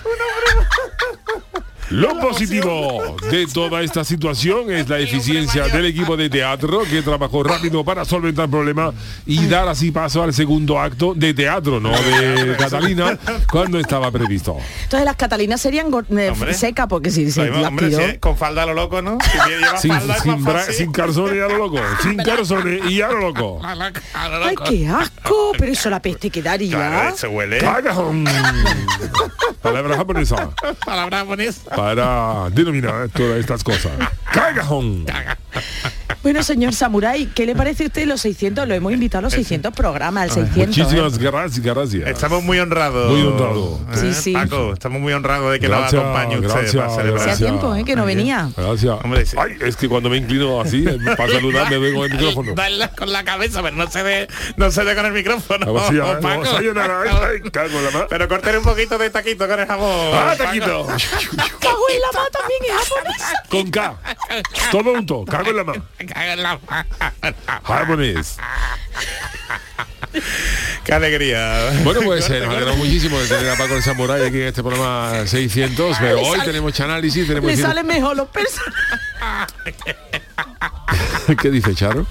[1.89, 7.43] Lo positivo de toda esta situación es la eficiencia del equipo de teatro que trabajó
[7.43, 8.91] rápido para solventar el problema
[9.25, 13.17] y dar así paso al segundo acto de teatro, no de Catalina,
[13.51, 14.57] cuando estaba previsto.
[14.83, 17.99] Entonces las Catalinas serían eh, secas porque si las hombre, tiró.
[17.99, 19.17] si es con falda a lo loco, ¿no?
[19.21, 21.77] Si lleva Sin, falda sin, sin calzones y a lo loco.
[22.01, 23.61] Sin calzones y a lo loco.
[23.63, 26.75] Ay, qué asco, pero eso la peste quedaría.
[26.75, 27.59] Claro, se huele.
[27.59, 28.25] Cagajón.
[29.65, 30.49] Palabra japonesa
[30.85, 31.75] Palabra japonesa.
[31.75, 33.91] para denominar todas estas cosas.
[34.31, 35.05] Cagajón.
[36.25, 38.67] Bueno, señor Samurai, ¿qué le parece a usted los 600?
[38.67, 40.57] Lo hemos invitado a los 600 programas, al 600.
[40.57, 40.81] ¿eh?
[40.81, 42.07] Muchísimas gracias, gracias.
[42.07, 43.11] Estamos muy honrados.
[43.11, 43.79] Muy honrado.
[43.93, 43.95] ¿eh?
[43.95, 44.33] Sí, sí.
[44.33, 47.29] Paco, estamos muy honrados de que Gracias, nos acompañe usted gracias, para celebrar.
[47.29, 47.49] Hacía gracias.
[47.51, 47.85] tiempo, ¿eh?
[47.85, 48.49] que no venía.
[48.57, 48.97] Gracias.
[49.03, 49.37] Hombre, sí.
[49.39, 50.83] Ay, es que cuando me inclino así,
[51.15, 52.55] para saludar me doy con el micrófono.
[52.55, 55.77] Dale con la cabeza, pero no se dé, no se dé con el micrófono.
[55.77, 56.01] Así, ¿eh?
[56.23, 56.43] Paco.
[56.43, 58.07] No, sayonara, ay, ay, cago en la mano.
[58.09, 60.09] Pero corten un poquito de taquito con el jamón.
[60.11, 60.87] ¡Ah, taquito!
[61.59, 63.23] Cago en la mano también es japonés.
[63.47, 63.95] Con K.
[64.71, 65.25] Todo junto.
[65.25, 65.83] Cago en la mano.
[67.63, 68.37] Japonés.
[70.83, 71.71] Qué alegría.
[71.83, 74.63] Bueno, pues eh, nos alegramos muchísimo de tener a Paco el Samurai aquí en este
[74.63, 77.49] programa 600, pero hoy tenemos análisis, tenemos...
[77.51, 78.73] Le salen mejor los personajes.
[81.41, 82.05] ¿Qué dice Charo?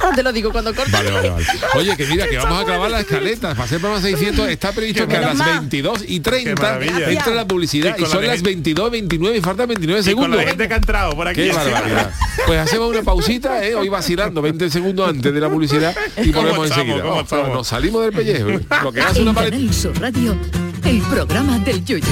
[0.00, 0.90] Ahora te lo digo cuando corte.
[0.90, 1.46] Vale, vale, vale.
[1.74, 3.50] Oye, que mira, que vamos a acabar la escaleta.
[3.50, 7.10] Para hacer programa 600 está previsto que a las 22 y 30 maravilla.
[7.10, 10.02] entra la publicidad Y y con son la las 22, 29 y faltan 29 Y
[10.02, 10.36] con segundos.
[10.40, 11.42] la gente que ha entrado por aquí.
[11.42, 12.10] Qué barbaridad.
[12.46, 13.74] Pues hacemos una pausita, ¿eh?
[13.74, 17.02] hoy vacilando 20 segundos antes de la publicidad y ¿Cómo volvemos enseguida.
[17.02, 18.48] ¿Cómo Oh, pero nos salimos del pellejo.
[18.82, 20.36] Lo que hace una En Sur Radio,
[20.84, 22.06] el programa del yoyo.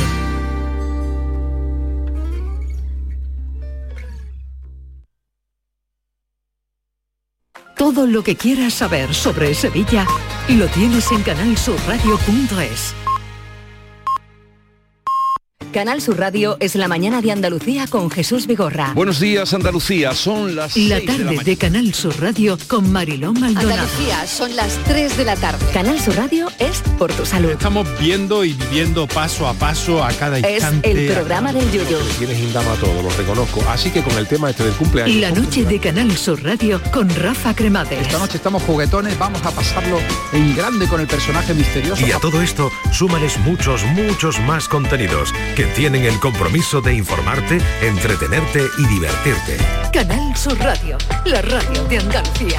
[7.85, 10.07] Todo lo que quieras saber sobre Sevilla
[10.49, 13.04] lo tienes en canalsurradio.es.
[15.75, 18.93] Canal Sur Radio es la mañana de Andalucía con Jesús Vigorra.
[18.95, 21.43] Buenos días Andalucía, son las La seis de tarde mañana.
[21.43, 23.71] de Canal Sur Radio con Mariló Maldonado.
[23.71, 25.67] Andalucía, son las 3 de la tarde.
[25.73, 27.51] Canal Sur Radio es por tu salud.
[27.51, 30.93] Estamos viendo y viviendo paso a paso a cada Es instante.
[30.93, 31.99] el programa del yoyo.
[32.21, 33.61] Tienes indama todo, lo reconozco.
[33.69, 35.17] Así que con el tema este del cumpleaños.
[35.17, 38.01] La noche de Canal Sur Radio con Rafa Cremades.
[38.01, 39.99] Esta noche estamos juguetones, vamos a pasarlo
[40.33, 42.07] en grande con el personaje misterioso.
[42.07, 47.59] Y a todo esto, súmales muchos, muchos más contenidos que tienen el compromiso de informarte,
[47.83, 49.57] entretenerte y divertirte.
[49.93, 52.59] Canal Sur Radio, la radio de Andalucía.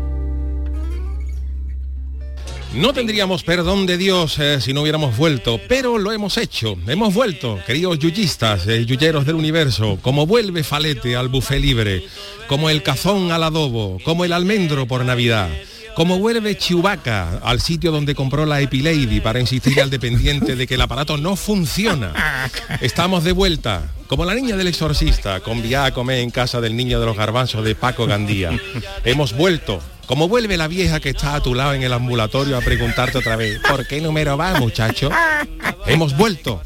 [2.73, 6.77] No tendríamos perdón de Dios eh, si no hubiéramos vuelto, pero lo hemos hecho.
[6.87, 12.05] Hemos vuelto, queridos yuyistas, eh, yuyeros del universo, como vuelve Falete al buffet libre,
[12.47, 15.49] como el cazón al adobo, como el almendro por Navidad.
[15.95, 20.75] Como vuelve Chewbacca al sitio donde compró la Epilady para insistir al dependiente de que
[20.75, 22.49] el aparato no funciona.
[22.79, 27.01] Estamos de vuelta, como la niña del exorcista, con a comer en casa del niño
[27.01, 28.57] de los garbanzos de Paco Gandía.
[29.03, 29.81] Hemos vuelto,
[30.11, 33.37] como vuelve la vieja que está a tu lado en el ambulatorio a preguntarte otra
[33.37, 35.09] vez, ¿por qué número va, muchacho?
[35.87, 36.61] Hemos vuelto.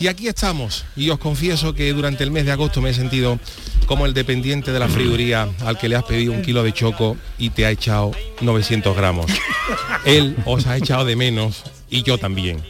[0.00, 0.84] Y aquí estamos.
[0.96, 3.38] Y os confieso que durante el mes de agosto me he sentido
[3.86, 7.16] como el dependiente de la friduría al que le has pedido un kilo de choco
[7.38, 9.26] y te ha echado 900 gramos.
[10.04, 12.60] Él os ha echado de menos y yo también.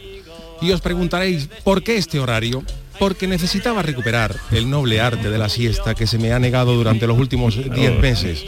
[0.61, 2.63] Y os preguntaréis, ¿por qué este horario?
[3.01, 7.07] Porque necesitaba recuperar el noble arte de la siesta que se me ha negado durante
[7.07, 8.45] los últimos 10 meses.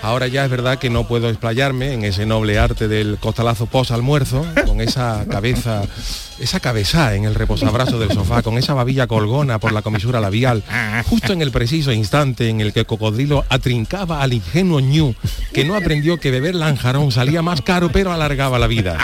[0.00, 3.90] Ahora ya es verdad que no puedo explayarme en ese noble arte del costalazo post
[3.90, 5.82] almuerzo, con esa cabeza,
[6.40, 10.62] esa cabeza en el reposabrazo del sofá, con esa babilla colgona por la comisura labial,
[11.06, 15.14] justo en el preciso instante en el que Cocodrilo atrincaba al ingenuo ñu,
[15.52, 18.98] que no aprendió que beber lanjarón salía más caro pero alargaba la vida.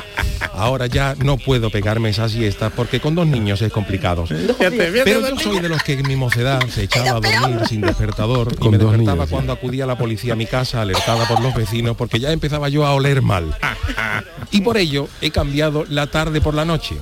[0.53, 4.25] Ahora ya no puedo pegarme esa siesta porque con dos niños es complicado.
[4.59, 8.55] Pero yo soy de los que en mi mocedad se echaba a dormir sin despertador
[8.61, 12.21] y me despertaba cuando acudía la policía a mi casa alertada por los vecinos porque
[12.21, 13.55] ya empezaba yo a oler mal.
[14.51, 16.97] Y por ello he cambiado la tarde por la noche.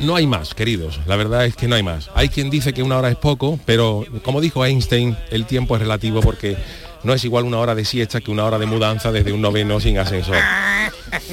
[0.00, 1.00] No hay más, queridos.
[1.06, 2.10] La verdad es que no hay más.
[2.14, 5.82] Hay quien dice que una hora es poco, pero como dijo Einstein, el tiempo es
[5.82, 6.56] relativo porque
[7.02, 9.80] no es igual una hora de siesta que una hora de mudanza desde un noveno
[9.80, 10.36] sin ascensor.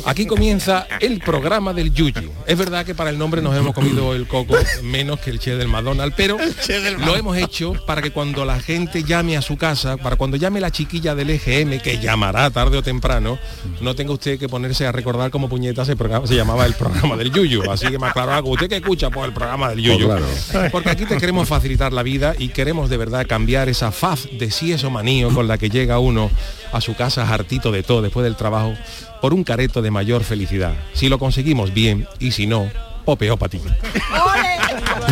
[0.05, 2.31] Aquí comienza el programa del Yuyu.
[2.47, 5.55] Es verdad que para el nombre nos hemos comido el coco menos que el Che
[5.55, 6.37] del McDonald's, pero
[7.05, 10.59] lo hemos hecho para que cuando la gente llame a su casa, para cuando llame
[10.59, 13.39] la chiquilla del EGM, que llamará tarde o temprano,
[13.81, 17.15] no tenga usted que ponerse a recordar como puñetas el programa se llamaba el programa
[17.15, 17.69] del Yuyu.
[17.69, 18.51] Así que más claro algo.
[18.51, 19.09] ¿Usted que escucha?
[19.09, 20.09] Pues el programa del Yuyu.
[20.71, 24.51] Porque aquí te queremos facilitar la vida y queremos de verdad cambiar esa faz de
[24.51, 26.29] sieso manío con la que llega uno
[26.75, 28.73] a su casa hartito de todo después del trabajo
[29.21, 30.73] por un careto de mayor felicidad.
[30.93, 32.69] Si lo conseguimos bien y si no,
[33.05, 33.61] o peor para ti.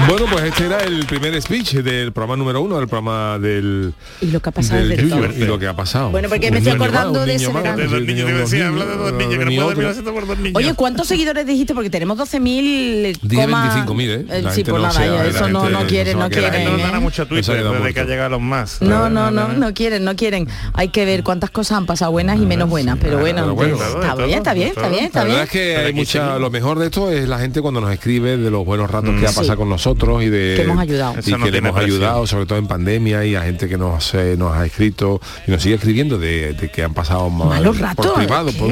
[0.07, 3.93] Bueno, pues este era el primer speech del programa número uno, del programa del...
[4.21, 4.99] Y lo que ha pasado del
[5.37, 6.09] y lo que ha pasado.
[6.11, 7.83] Bueno, porque me estoy más, acordando de ese más, verano.
[7.83, 9.67] un Los niño, niños, dos decía, niños, habla de dos niños, que no ni puedo
[9.69, 9.79] otro.
[9.79, 10.53] mirarse por dos niños.
[10.55, 11.73] Oye, ¿cuántos seguidores dijiste?
[11.73, 13.19] Porque tenemos 12.000...
[13.21, 14.41] Dije coma- 25.000, ¿eh?
[14.41, 16.63] La sí, gente no nada, eso no, gente no no quieren, no quieren.
[16.65, 17.01] no dan a ¿eh?
[17.01, 18.81] mucho Twitter desde que ha llegado los más.
[18.81, 20.47] No, no, no, no quieren, no quieren.
[20.73, 24.37] Hay que ver cuántas cosas han pasado buenas y menos buenas, pero bueno, está bien,
[24.37, 25.37] está bien, está bien, está La bien.
[25.37, 28.37] verdad es que hay mucha, lo mejor de esto es la gente cuando nos escribe
[28.37, 31.13] de los buenos ratos que ha pasado Con nosotros y de Que hemos ayudado.
[31.15, 33.77] y Eso no que le hemos ayudado sobre todo en pandemia y a gente que
[33.77, 37.49] nos, eh, nos ha escrito y nos sigue escribiendo de, de que han pasado mal-
[37.49, 38.71] Malos ratos, por privado por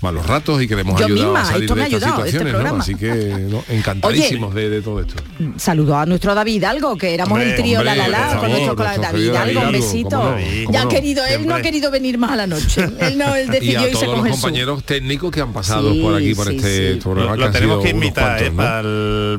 [0.00, 1.88] malos ratos y que le hemos Yo ayudado misma, a salir esto me de ha
[1.98, 3.64] estas este situaciones así que ¿no?
[3.68, 5.14] encantadísimos de, de todo esto
[5.56, 8.40] Saludo a nuestro David Hidalgo, que éramos Hombre, el trío hombre, La La La con
[8.40, 10.36] favor, nuestro David Hidalgo, un besito.
[10.70, 12.82] ya ha querido, él no ha querido venir más a la noche.
[13.00, 14.40] Él no, él y decidió a irse todos con los Jesús.
[14.40, 18.50] compañeros técnicos que han pasado por aquí por este programa Lo, tenemos que invitar, ¿eh?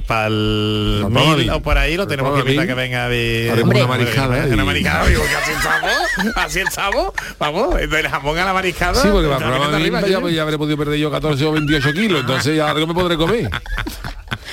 [0.07, 0.78] Para el
[1.09, 4.53] Mil o por ahí lo tenemos que invitar que venga de una mariscada, ¿eh?
[4.53, 9.01] Una mariscada, digo, que así estamos, así estamos, vamos, del jamón a la mariscada.
[9.01, 12.69] Sí, porque para ya el habré podido perder yo 14 o 28 kilos, entonces ya
[12.69, 13.49] algo me podré comer.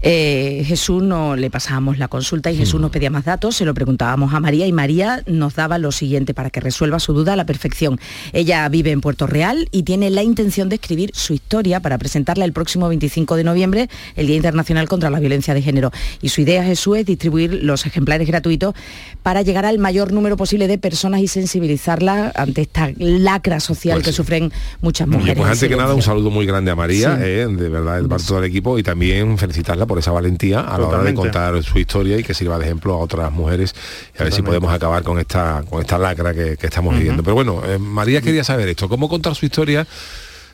[0.00, 3.74] Eh, Jesús no le pasábamos la consulta y Jesús nos pedía más datos, se lo
[3.74, 7.36] preguntábamos a María y María nos daba lo siguiente para que resuelva su duda a
[7.36, 8.00] la perfección.
[8.32, 12.44] Ella vive en Puerto Real y tiene la intención de escribir su historia para presentarla
[12.44, 15.90] el próximo 25 de noviembre, el Día Internacional contra la Violencia de Género.
[16.22, 18.74] Y su idea, Jesús, es distribuir los ejemplares gratuitos
[19.22, 24.12] para llegar al mayor número posible de personas y sensibilizarlas ante esta lacra social que
[24.12, 25.36] sufren muchas Oye, mujeres.
[25.38, 27.22] pues antes que nada un saludo muy grande a María, Sí.
[27.24, 30.86] eh, de verdad, de todo el equipo y también felicitarla por esa valentía a la
[30.86, 33.74] hora de contar su historia y que sirva de ejemplo a otras mujeres
[34.16, 37.22] y a ver si podemos acabar con esta con esta lacra que, que estamos viviendo.
[37.22, 39.86] Pero bueno, eh, María quería saber esto, cómo contar su historia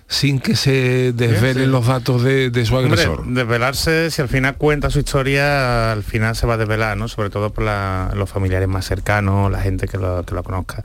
[0.07, 1.71] sin que se desvelen Sí.
[1.71, 3.27] los datos de, de su Hombre, agresor.
[3.27, 7.09] desvelarse, si al final cuenta su historia, al final se va a desvelar, ¿no?
[7.09, 10.83] Sobre todo por la- los familiares más cercanos, la gente que lo, que lo conozca.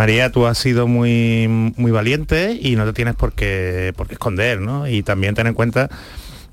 [0.00, 4.14] María, tú has sido muy, muy valiente y no te tienes por qué, por qué
[4.14, 4.88] esconder, ¿no?
[4.88, 5.90] Y también ten en cuenta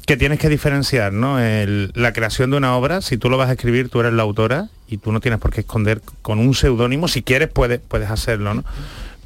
[0.06, 1.38] que tienes que diferenciar, ¿no?
[1.40, 4.68] La creación de una obra, si tú lo vas a escribir, tú eres la autora
[4.90, 8.54] y tú no tienes por qué esconder con un seudónimo, si quieres puedes, puedes hacerlo,
[8.54, 8.66] ¿no?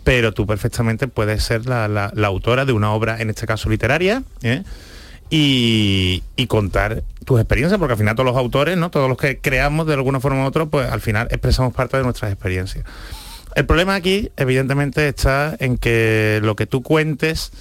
[0.04, 3.72] Pero tú perfectamente puedes ser la, la- la autora de una obra, en este caso
[3.72, 4.62] literaria, ¿eh?
[5.32, 8.92] y, y contar tus experiencias, porque al final todos los autores, ¿no?
[8.92, 12.04] Todos los que creamos de alguna forma u otra, pues al final expresamos parte de
[12.04, 12.86] nuestras experiencias.
[13.56, 17.52] El problema aquí, evidentemente, está en que lo que tú cuentes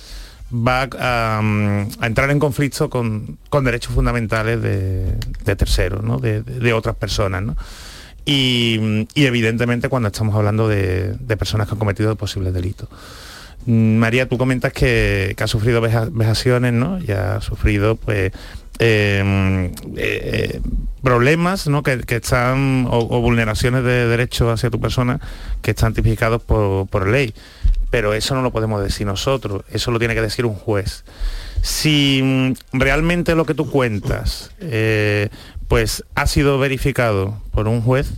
[0.52, 1.40] va a,
[2.02, 5.16] entrar en conflicto con, derechos fundamentales de,
[5.56, 6.18] terceros, ¿no?
[6.18, 7.42] de, otras personas.
[7.42, 7.56] ¿no?
[8.24, 12.88] Y, evidentemente cuando estamos hablando de, personas que han cometido posibles delitos.
[13.66, 16.98] Mm, María, tú comentas que, que ha sufrido veja- vejaciones, ¿no?
[16.98, 18.32] Y ha sufrido, pues,
[18.82, 20.60] eh, eh,
[21.02, 21.82] problemas, ¿no?
[21.82, 25.20] Que, están, o, vulneraciones de derechos hacia tu persona
[25.60, 27.34] que están tipificados por, por ley.
[27.90, 31.04] Pero eso no lo podemos decir nosotros, eso lo tiene que decir un juez.
[31.60, 35.28] Si mm, realmente lo que tú cuentas, eh,
[35.68, 38.12] pues ha sido verificado por un juez,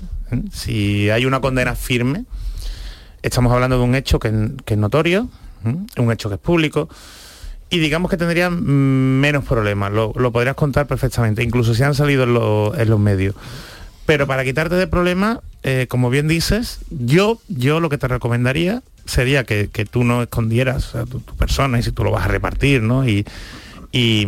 [0.53, 2.25] si hay una condena firme,
[3.23, 5.29] estamos hablando de un hecho que, que es notorio,
[5.65, 6.89] un hecho que es público,
[7.73, 8.55] y digamos que tendría mm,
[9.20, 13.01] menos problemas, lo, lo podrías contar perfectamente, incluso si han salido en, lo- en los
[13.01, 13.35] medios.
[14.07, 18.83] Pero para quitarte de problemas, eh, como bien dices, yo, yo lo que te recomendaría
[19.07, 22.27] sería que, que tú no escondieras a tu, tu persona y si tú lo vas
[22.27, 23.09] a repartir, ¿no?
[23.09, 23.25] Y,
[23.91, 24.27] y,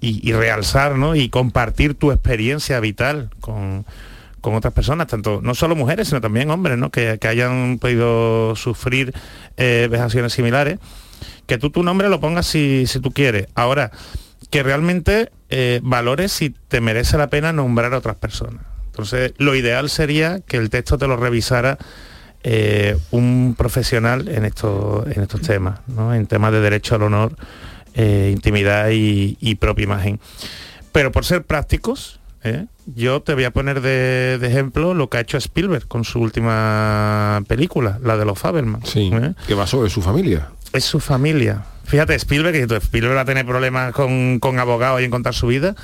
[0.00, 1.16] y- y realzar, ¿no?
[1.16, 3.84] Y compartir tu experiencia vital con,
[4.40, 6.90] con otras personas, tanto no solo mujeres, sino también hombres, ¿no?
[6.90, 9.12] Que, que hayan podido sufrir
[9.56, 10.78] eh, vejaciones similares.
[11.46, 13.48] Que tú tu nombre lo pongas si, si tú quieres.
[13.54, 13.90] Ahora,
[14.50, 18.64] que realmente eh, valores si te merece la pena nombrar a otras personas.
[18.86, 21.78] Entonces, lo ideal sería que el texto te lo revisara
[22.42, 26.14] eh, un profesional en estos, en estos temas, ¿no?
[26.14, 27.36] en temas de derecho al honor,
[27.94, 30.20] eh, intimidad y, y propia imagen.
[30.92, 32.20] Pero por ser prácticos,
[32.86, 36.20] yo te voy a poner de, de ejemplo lo que ha hecho Spielberg con su
[36.20, 38.38] última película, la de los.
[38.84, 39.34] Sí, ¿eh?
[39.46, 40.50] que va sobre su familia.
[40.76, 41.64] Es su familia.
[41.84, 45.46] Fíjate, Spielberg, que Spielberg va a tener problemas con, con abogados y en contar su
[45.46, 45.74] vida.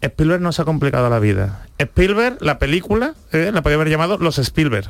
[0.00, 1.66] Spielberg no se ha complicado la vida.
[1.78, 4.88] Spielberg, la película, eh, la podría haber llamado Los Spielberg.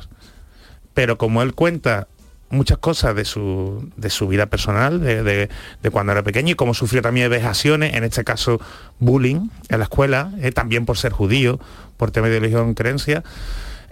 [0.94, 2.08] Pero como él cuenta
[2.50, 5.48] muchas cosas de su, de su vida personal, de, de-
[5.82, 8.60] de cuando era pequeño y cómo sufrió también vejaciones, en este caso
[8.98, 11.60] bullying en la escuela, eh, también por ser judío,
[11.96, 13.22] por tema de religión, creencia,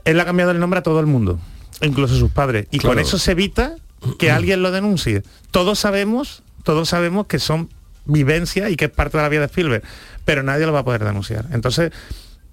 [0.05, 1.39] él ha cambiado el nombre a todo el mundo,
[1.83, 2.67] incluso a sus padres.
[2.71, 3.77] Y con eso se evita
[4.18, 5.22] que alguien lo denuncie.
[5.51, 7.68] Todos sabemos, todos sabemos que son
[8.05, 9.82] vivencias y que es parte de la vida de Spielberg,
[10.24, 11.46] pero nadie lo va a poder denunciar.
[11.53, 11.92] Entonces,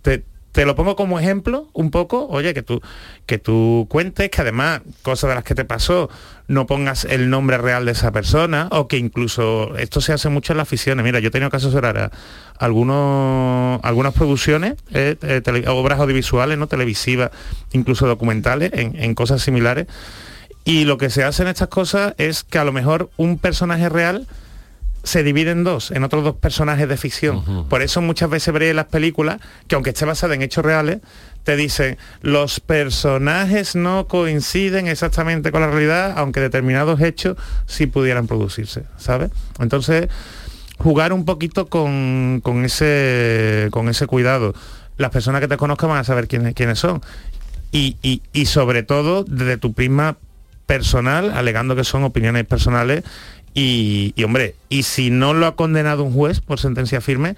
[0.01, 0.23] te,
[0.55, 2.81] te lo pongo como ejemplo un poco, oye, que tú,
[3.25, 6.09] que tú cuentes que además, cosas de las que te pasó,
[6.47, 10.53] no pongas el nombre real de esa persona, o que incluso, esto se hace mucho
[10.53, 12.11] en las ficciones, mira, yo he tenido que asesorar a
[12.57, 16.67] algunos, algunas producciones, eh, eh, obras audiovisuales, ¿no?
[16.67, 17.31] televisivas,
[17.73, 19.87] incluso documentales, en, en cosas similares,
[20.66, 23.88] y lo que se hace en estas cosas es que a lo mejor un personaje
[23.88, 24.28] real
[25.03, 27.68] se divide en dos, en otros dos personajes de ficción.
[27.70, 30.97] Por eso muchas veces veréis en las películas que aunque esté basada en hechos reales,
[31.43, 37.38] te dicen los personajes no coinciden exactamente con la realidad, aunque determinados hechos
[37.68, 39.30] sí pudieran producirse, ¿sabes?
[39.59, 40.07] Entonces,
[40.80, 44.55] jugar un poquito con, con ese con ese cuidado.
[44.97, 47.01] Las personas que te conozcan van a saber quiénes, quiénes son.
[47.72, 50.18] Y, y- y sobre todo desde tu prisma
[50.66, 53.03] personal, alegando que son opiniones personales.
[53.53, 57.36] Y, hombre, y si no lo ha condenado un juez por sentencia firme,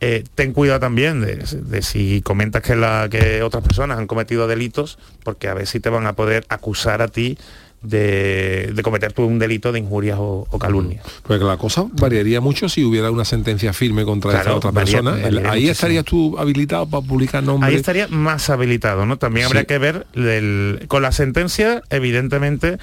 [0.00, 4.46] eh, ten cuidado también de, de si comentas que, la, que otras personas han cometido
[4.46, 7.36] delitos, porque a ver si te van a poder acusar a ti
[7.84, 11.02] de, de cometer tú un delito de injurias o, o calumnia.
[11.22, 15.02] Porque la cosa variaría mucho si hubiera una sentencia firme contra esta Claro, otra varía-
[15.02, 15.12] persona.
[15.26, 15.70] Ahí muchísimo.
[15.72, 17.70] estarías tú habilitado para publicar nombres.
[17.70, 19.18] Ahí estaría más habilitado, ¿no?
[19.18, 19.66] También habría Sí.
[19.66, 22.78] que ver del- con la sentencia, evidentemente,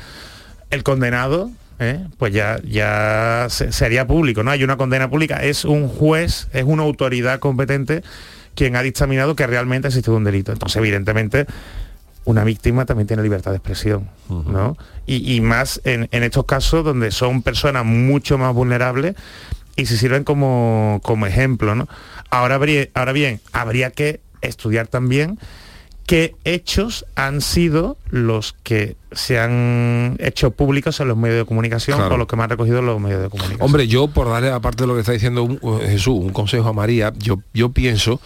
[0.69, 1.49] el condenado,
[1.79, 2.05] ¿eh?
[2.17, 4.51] pues ya, ya se- sería público, ¿no?
[4.51, 8.03] Hay una condena pública, es un juez, es una autoridad competente
[8.53, 10.51] quien ha dictaminado que realmente ha existido un delito.
[10.51, 11.47] Entonces, evidentemente,
[12.25, 14.77] una víctima también tiene libertad de expresión, ¿no?
[15.07, 19.15] Y, y más en, en estos casos donde son personas mucho más vulnerables
[19.75, 21.87] y se sirven como, como ejemplo, ¿no?
[22.29, 25.39] Ahora, habría- ahora bien, habría que estudiar también
[26.05, 31.97] qué hechos han sido los que se han hecho públicos en los medios de comunicación
[31.97, 32.15] Claro.
[32.15, 33.61] o los que me han recogido en los medios de comunicación.
[33.65, 36.67] Hombre, yo por darle, aparte de lo que está diciendo un- uh, Jesús, un consejo
[36.67, 38.19] a María, yo, yo pienso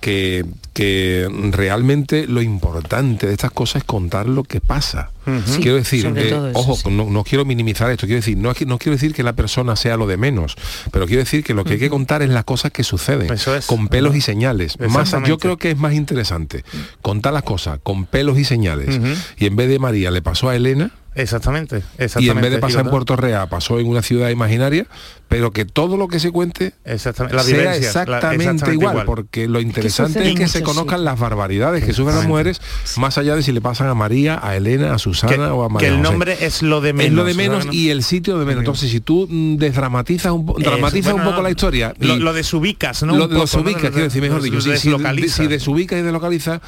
[0.00, 5.10] que, que realmente lo importante de estas cosas es contar lo que pasa.
[5.44, 6.88] Sí, quiero decir, eh, eso, ojo, sí.
[6.90, 9.98] no, no quiero minimizar esto, quiero decir, no, no quiero decir que la persona sea
[9.98, 10.56] lo de menos,
[10.90, 13.54] pero quiero decir que lo que hay que contar es las cosas que suceden, Eso
[13.54, 13.66] es.
[13.66, 14.78] con pelos y señales.
[14.80, 16.64] Más, yo creo que es más interesante
[17.02, 18.98] contar las cosas con pelos y señales.
[19.38, 22.20] Y en vez de María le pasó a Elena, Exactamente, exactamente.
[22.26, 24.86] Y en vez de pasar en Puerto Real, pasó en una ciudad imaginaria,
[25.28, 29.04] pero que todo lo que se cuente Exactamente, sea la- exactamente, igual, igual.
[29.06, 32.60] porque lo interesante es que se conozcan las barbaridades que sufren las mujeres,
[32.96, 35.68] más allá de si le pasan a María, a Elena, a Susana Que- o a
[35.68, 36.02] que María el José.
[36.10, 37.72] nombre es lo de Es lo de menos, menos ¿no?
[37.72, 38.60] y el sitio de menos.
[38.62, 41.94] Entonces, si tú mm, desdramatizas un, dramatizas un bueno, poco la historia...
[41.98, 43.08] lo- y- lo desubicas, ¿no?
[43.16, 43.64] Lo Un de poco, los ¿no?
[43.80, 44.54] quiero decir, mejor lo- dicho.
[44.56, 45.36] lo Si, si, deslocalizas.
[45.36, 46.60] si desubica y deslocaliza,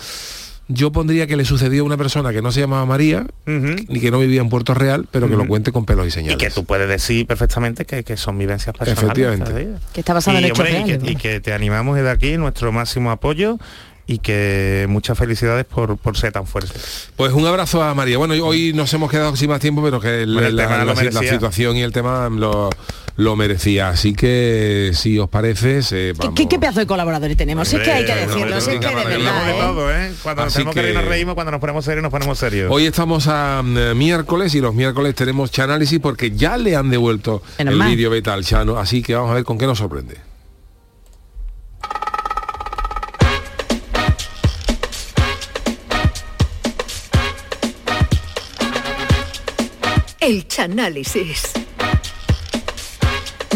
[0.72, 4.10] yo pondría que le sucedió a una persona que no se llamaba María, ni que
[4.10, 6.36] no vivía en Puerto Real, pero que lo cuente con pelos y Y señales.
[6.38, 9.02] que tú puedes decir perfectamente que, que son vivencias personales.
[9.02, 9.68] Efectivamente.
[9.92, 12.70] Que está basado en y, hechos hombre, y y, que te animamos desde aquí nuestro
[12.72, 13.58] máximo apoyo
[14.12, 16.72] y que muchas felicidades por, por ser tan fuerte.
[17.14, 18.18] Pues un abrazo a María.
[18.18, 20.78] Bueno, hoy nos hemos quedado sin más tiempo, pero que el- Bueno, el la, tema
[20.78, 21.30] lo la- la merecía.
[21.30, 22.70] situación y el tema lo,
[23.14, 23.90] lo merecía.
[23.90, 26.34] Así que, si os parece, se, ¿Qué, vamos.
[26.34, 27.72] qué- qué pedazo de colaboradores tenemos?
[27.72, 29.48] es que hay que decirlo, es que de verdad.
[29.48, 29.54] ¿eh?
[29.60, 30.12] todo, ¿eh?
[30.24, 30.82] Cuando nos Así tenemos que...
[30.82, 32.68] que- nos reímos, cuando nos ponemos serios nos ponemos serios.
[32.68, 37.44] Hoy estamos a mm, miércoles y los miércoles tenemos Chanálisis porque ya le han devuelto
[37.60, 40.16] Menos el vídeo beta al Chano, así que vamos a ver con qué nos sorprende.
[50.20, 51.59] El Chanálisis.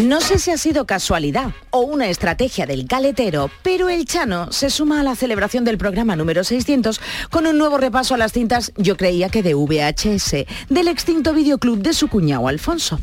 [0.03, 4.69] No sé si ha sido casualidad o una estrategia del galetero, pero el Chano se
[4.69, 8.73] suma a la celebración del programa número 600 con un nuevo repaso a las cintas,
[8.75, 12.99] yo creía que de VHS, del extinto videoclub de su cuñado Alfonso.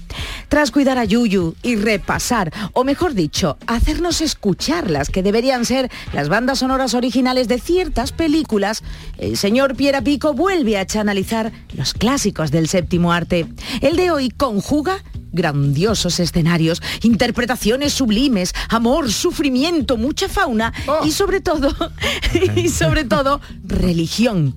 [0.50, 5.90] Tras cuidar a Yuyu y repasar, o mejor dicho, hacernos escuchar las que deberían ser
[6.12, 8.82] las bandas sonoras originales de ciertas películas,
[9.16, 13.46] el señor Piera Pico vuelve a chanalizar los clásicos del séptimo arte.
[13.80, 15.02] El de hoy conjuga
[15.32, 20.72] grandiosos escenarios, interpretaciones sublimes, amor, sufrimiento, mucha fauna
[21.04, 21.74] y sobre todo,
[22.56, 24.54] y sobre todo, religión.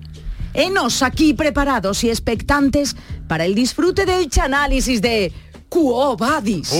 [0.54, 2.96] Enos aquí preparados y expectantes
[3.28, 5.32] para el disfrute del chanálisis de
[5.68, 6.72] Quo Vadis.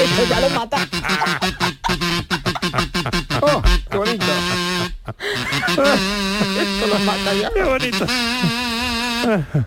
[0.00, 0.88] Esto ya lo mata.
[3.40, 4.24] ¡Oh, qué bonito!
[6.60, 7.50] Esto lo mata ya.
[7.52, 8.06] Qué bonito.
[9.24, 9.64] Yeah.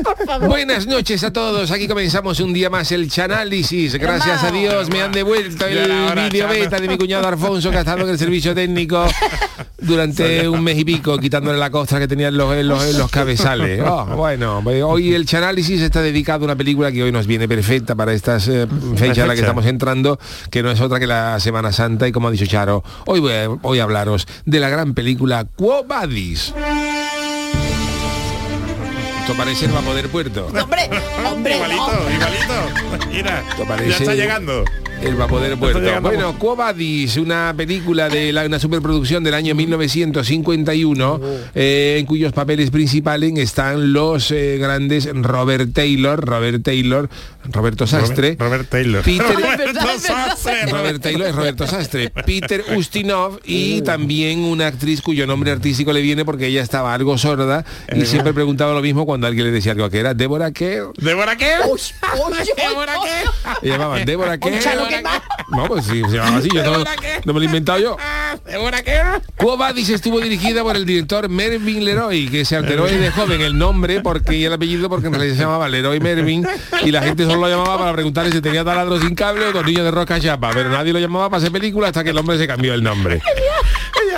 [0.46, 3.94] Buenas noches a todos, aquí comenzamos un día más el Chanálisis.
[3.96, 5.90] Gracias a Dios me han devuelto el
[6.30, 9.06] vídeo beta de mi cuñado Alfonso que ha estado en el servicio técnico
[9.78, 12.98] durante un mes y pico quitándole la costra que tenía en los, en los, en
[12.98, 13.80] los cabezales.
[13.90, 17.96] Oh, bueno, hoy el Chanálisis está dedicado a una película que hoy nos viene perfecta
[17.96, 20.18] para estas eh, fechas en las que estamos entrando,
[20.50, 22.06] que no es otra que la Semana Santa.
[22.06, 25.44] Y como ha dicho Charo, hoy voy a, voy a hablaros de la gran película
[25.56, 26.54] Quo Vadis.
[29.20, 30.46] Esto parece el Vapor del Puerto.
[30.46, 30.90] Hombre,
[31.30, 32.10] hombre, igualito, no.
[32.10, 33.06] igualito.
[33.10, 34.64] Mira, Esto ya está llegando.
[35.02, 36.00] El Está puerto.
[36.02, 41.20] Bueno, Quo Vadis, una película de la, una superproducción del año 1951,
[41.54, 47.08] eh, en cuyos papeles principales están los eh, grandes Robert Taylor, Robert Taylor,
[47.44, 49.02] Roberto Sastre, Robert Taylor.
[49.02, 50.66] Peter Roberto Sastre.
[50.66, 56.02] Robert Taylor es Roberto Sastre, Peter Ustinov y también una actriz cuyo nombre artístico le
[56.02, 59.72] viene porque ella estaba algo sorda y siempre preguntaba lo mismo cuando alguien le decía
[59.72, 61.54] algo que era Débora qué ¿Débora qué?
[62.56, 62.94] ¿Débora?
[63.62, 64.60] Le llamaban Débora qué
[65.48, 66.78] No, pues sí, se llamaba así, yo no,
[67.24, 67.96] no me lo he inventado yo.
[68.46, 69.00] ¿Débora qué?
[69.36, 73.58] Quo Vadis estuvo dirigida por el director Mervyn Leroy, que se alteró de joven el
[73.58, 76.46] nombre porque y el apellido porque en realidad se llamaba Leroy Mervyn
[76.84, 79.84] y la gente solo lo llamaba para preguntarle si tenía taladro sin cable o tornillo
[79.84, 82.46] de rosca chapa, pero nadie lo llamaba para hacer película hasta que el hombre se
[82.46, 83.20] cambió el nombre.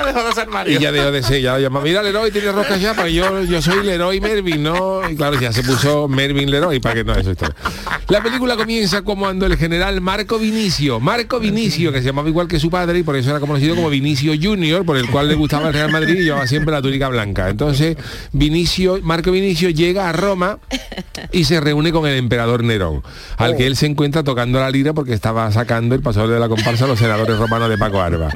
[0.02, 0.78] Ya dejó de ser Mario.
[0.78, 3.62] Y ya de ser, ya lo llamaba, mira Leroy, tiene rosca chapa, y yo, yo
[3.62, 5.08] soy Leroy Mervyn, ¿no?
[5.08, 7.54] Y claro, ya se puso Mervyn Leroy para que no eso historia.
[8.08, 12.48] La película comienza como cuando el general Marco Vinicio, Marco Vinicio, que se llamaba igual
[12.48, 15.36] que su padre y por eso era conocido como Vinicio Junior, por el cual le
[15.36, 17.48] gustaba el Real Madrid y llevaba siempre la túnica blanca.
[17.48, 17.96] Entonces,
[18.32, 20.58] Vinicio, Marco Vinicio llega a Roma
[21.30, 23.02] y se reúne con el emperador Nerón,
[23.36, 26.48] al que él se encuentra tocando la lira porque estaba sacando el pasador de la
[26.48, 28.28] comparsa a los senadores romanos de Paco Arba.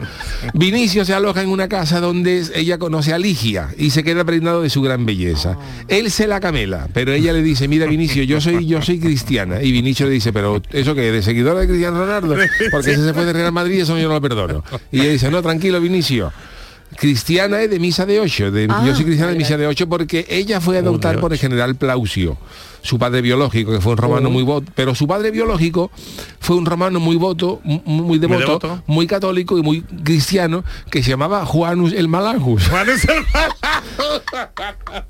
[0.54, 4.60] Vinicio se aloja en una casa donde ella conoce a Ligia y se queda prendado
[4.60, 5.56] de su gran belleza.
[5.88, 9.62] Él se la camela, pero ella le dice, mira Vinicio, yo soy, yo soy cristiana.
[9.62, 12.36] Y Vinicio le dice, pero eso que de seguidora de Cristiano Ronaldo,
[12.70, 14.62] porque ese se fue de Real Madrid, eso yo no lo perdono.
[14.92, 16.30] Y ella dice, no, tranquilo Vinicio.
[16.94, 19.88] Cristiana es de misa de 8, de, Ah, yo soy cristiana de misa de 8
[19.88, 22.36] porque ella fue a adoptar por el general Plausio,
[22.86, 25.90] su padre biológico, que fue un romano muy voto, pero su padre biológico
[26.40, 29.06] fue un romano muy voto, muy devoto, muy, devoto.
[29.08, 32.62] católico y muy cristiano, que se llamaba Juanus el Malanjus.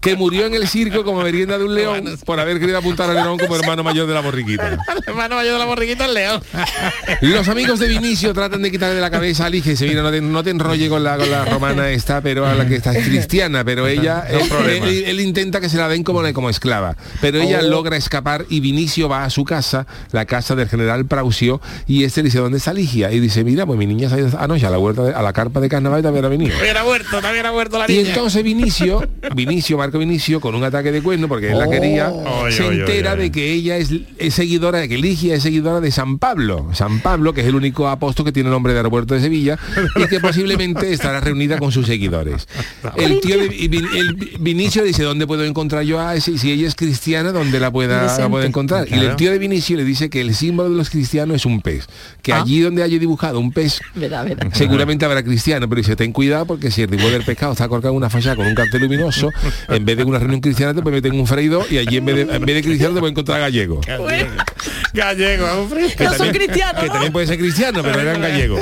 [0.01, 3.17] que murió en el circo como merienda de un león por haber querido apuntar al
[3.17, 4.79] león como hermano mayor de la borriquita.
[5.07, 6.41] hermano mayor de la borriquita el león.
[7.21, 10.11] Los amigos de Vinicio tratan de quitarle de la cabeza a Lige, dice, mira, no
[10.11, 12.93] te, no te enrolle con la, con la romana esta, pero a la que está
[12.93, 14.87] es cristiana, pero ella, No él, problema.
[14.87, 17.66] él- él intenta que se la den como, como esclava, pero ella Oh.
[17.67, 22.23] Logra escapar y Vinicio va a su casa, la casa del general Prausio, y este
[22.23, 23.13] le dice, ¿dónde está Ligia?
[23.13, 25.23] Y dice, mira, pues mi niña se ha ido anoche a la huerta, de- a
[25.23, 26.53] la carpa de carnaval y también ha venido.
[26.53, 28.09] También ha muerto, también ha muerto la Y niña.
[28.11, 31.71] entonces Vinicio, Vinicio, Marco Vinicio, con un ataque de cuerno, porque él la Oh.
[31.71, 32.13] quería,
[32.51, 36.19] se entera de que ella es, es seguidora, de que Ligia es seguidora de San
[36.19, 36.69] Pablo.
[36.73, 39.59] San Pablo, que es el único apóstol que tiene nombre de aeropuerto de Sevilla
[39.97, 42.49] y que posiblemente estará reunida con sus seguidores.
[42.97, 46.33] El tío de y el Vinicio dice, ¿dónde puedo encontrar yo a ese?
[46.33, 48.87] Y si ella es cristiana, ¿dónde la pueda, la pueda encontrar?
[48.89, 51.61] Y el tío de Vinicio le dice que el símbolo de los cristianos es un
[51.61, 51.87] pez.
[52.23, 52.43] Que Ah.
[52.43, 54.49] allí donde haya dibujado un pez, Verá, verá.
[54.53, 57.93] Seguramente habrá cristiano, pero dice, ten cuidado porque si el ribón del pescado está colgado
[57.93, 59.31] en una fachada con un cartel luminoso,
[59.69, 62.05] en vez de una reunión cristiana te puede meter en un freído y allí en
[62.05, 63.81] vez de, en vez de cristiano te puede encontrar gallego.
[64.93, 65.89] Gallego, hombre.
[65.97, 66.33] Que también-
[66.81, 68.61] Que también puede ser cristiano, pero eran gallegos.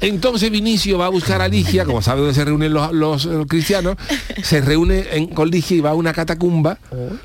[0.00, 3.96] Entonces Vinicio va a buscar a Ligia, como sabe dónde se reúnen los, los, cristianos,
[4.42, 6.78] se reúne en- con Ligia y va a una catacumba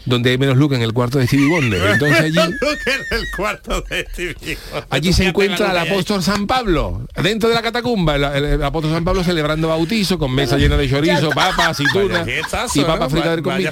[0.05, 1.91] donde hay menos luz que en el cuarto de Stevie Wonder.
[1.91, 2.37] Entonces allí
[3.11, 4.57] el cuarto de Stevie.
[4.89, 8.91] Allí se encuentra el apóstol San Pablo, dentro de la catacumba, el, el- el apóstol
[8.91, 12.27] San Pablo celebrando bautizo con mesa llena de chorizo, papas, aceitunas
[12.75, 13.69] y papas fritas del convite.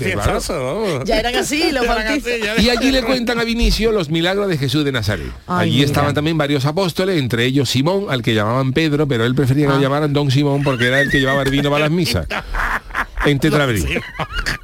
[1.05, 2.31] Ya eran así los bautizos.
[2.59, 5.27] Y allí le cuentan a Vinicio los milagros de Jesús de Nazaret.
[5.47, 5.85] Ay, allí mira.
[5.87, 9.73] estaban también varios apóstoles, entre ellos Simón, al que llamaban Pedro, pero él prefería que
[9.73, 9.75] Ah.
[9.75, 12.27] lo llamaran Don Simón porque era el que llevaba el vino para las misas.
[13.25, 14.01] En Tetrabril.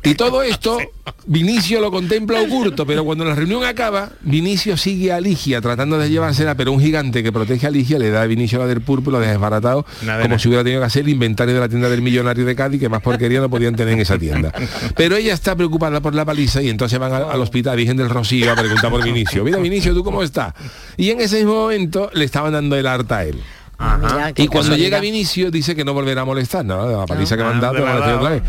[0.03, 0.77] Y todo esto,
[1.25, 6.09] Vinicio lo contempla oculto, pero cuando la reunión acaba, Vinicio sigue a Ligia tratando de
[6.09, 9.13] llevársela, pero un gigante que protege a Ligia le da a Vinicio la del púrpura,
[9.17, 10.39] lo deja desbaratado, Nada, como nada.
[10.39, 12.89] si hubiera tenido que hacer el inventario de la tienda del millonario de Cádiz, que
[12.89, 14.51] más porquería no podían tener en esa tienda.
[14.97, 18.09] Pero ella está preocupada por la paliza y entonces van al, al hospital Virgen del
[18.09, 19.45] Rocío a preguntar por Vinicio.
[19.45, 20.53] Mira, Vinicio, ¿tú cómo estás?
[20.97, 23.41] Y en ese mismo momento le estaban dando el harta a él.
[23.79, 24.77] Mira, Y cuando casualidad.
[24.77, 26.99] llega Vinicio dice que no volverá a molestar, ¿no?
[26.99, 28.43] La paliza que me otra vez.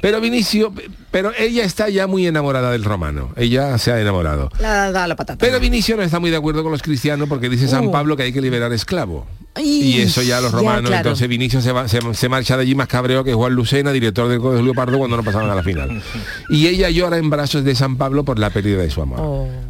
[0.00, 0.72] Pero Vinicio,
[1.10, 3.30] pero ella está ya muy enamorada del romano.
[3.36, 4.50] Ella se ha enamorado.
[4.60, 5.38] La, la, la patata.
[5.44, 7.92] Pero Vinicio no está muy de acuerdo con los cristianos porque dice San Uh.
[7.92, 9.26] Pablo que hay que liberar esclavo.
[9.60, 10.96] Y eso ya los ya, romanos, claro.
[11.08, 14.26] entonces Vinicio se, va- se, se marcha de allí más cabreo que Juan Lucena, director
[14.28, 16.02] del Colegio Julio Pardo, cuando no pasaban a la final.
[16.48, 19.18] Y ella llora en brazos de San Pablo por la pérdida de su amor.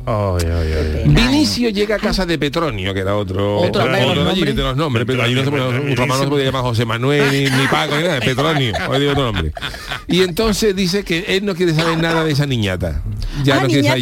[0.06, 0.38] Oh.
[1.06, 4.34] Vinicio llega a casa de Petronio, que era otro, Otro, otro, nombre.
[4.34, 6.62] que tiene los nombres, pero allí no se podía- un romano no se podía llamar
[6.62, 9.52] José Manuel, ni, Paco, ni nada, Petronio, hoy digo otro nombre.
[10.08, 13.02] Y entonces dice que él no quiere saber nada de esa niñata.
[13.44, 14.00] Ya Ah, no quiere saber,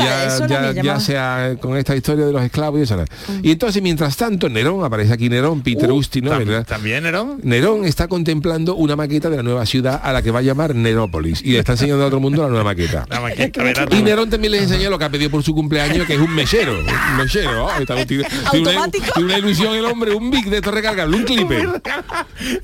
[0.50, 2.96] niñata, ya, sea con esta historia de los esclavos y eso.
[2.96, 3.06] nada.
[3.42, 6.66] Y entonces, mientras tanto, Nerón, aparece aquí Nerón, Peter Ustino, Tam- ¿verdad?
[6.66, 7.40] También, Nerón.
[7.42, 10.74] Nerón está contemplando una maqueta de la nueva ciudad a la que va a llamar
[10.74, 13.06] Nerópolis y le está enseñando a otro mundo la nueva maqueta.
[13.08, 13.62] La maqueta.
[13.90, 16.34] Y Nerón también les enseña lo que ha pedido por su cumpleaños, que es un
[16.34, 16.78] mechero.
[16.78, 17.66] Un mechero.
[17.66, 19.04] oh, está vestido- tiene, una, Automático.
[19.14, 21.68] tiene una ilusión el hombre, un big de esto recargable, un clipper.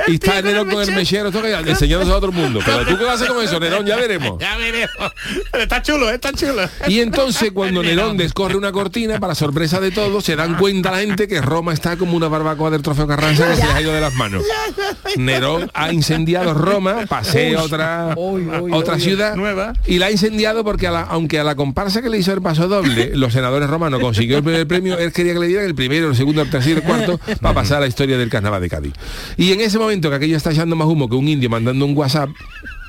[0.09, 1.31] Y está Nerón con el mechero,
[1.67, 2.61] enseñándose a otro mundo.
[2.65, 4.39] Pero tú qué vas a hacer con eso, Nerón, ya veremos.
[4.41, 4.89] Ya veremos.
[5.53, 6.63] Está chulo, está chulo.
[6.89, 10.99] Y entonces cuando Nerón descorre una cortina, para sorpresa de todos, se dan cuenta la
[10.99, 13.93] gente que Roma está como una barbacoa del trofeo Carranza que se les ha ido
[13.93, 14.43] de las manos.
[15.17, 18.15] Nerón ha incendiado Roma, pasé a otra,
[18.73, 19.73] otra ciudad Nueva.
[19.87, 22.43] y la ha incendiado porque a la- aunque a la comparsa que le hizo el
[22.43, 25.75] paso doble, los senadores romanos consiguió el primer premio, él quería que le dieran el
[25.75, 28.69] primero, el segundo, el tercero, el cuarto, para pasar a la historia del carnaval de
[28.69, 28.93] Cádiz.
[29.37, 31.97] Y en ese momento que aquello está echando más humo que un indio mandando un
[31.97, 32.29] WhatsApp,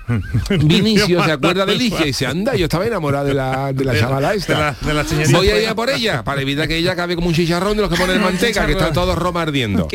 [0.49, 3.97] Vinicio se acuerda de Ligia y dice, anda, yo estaba enamorada de la, de la
[3.99, 4.53] chavala esta.
[4.53, 5.37] De la- de la señorita.
[5.37, 7.81] Voy a ir a por ella, para evitar que ella acabe como un chicharrón de
[7.83, 9.87] los que ponen manteca, que está todo Roma ardiendo.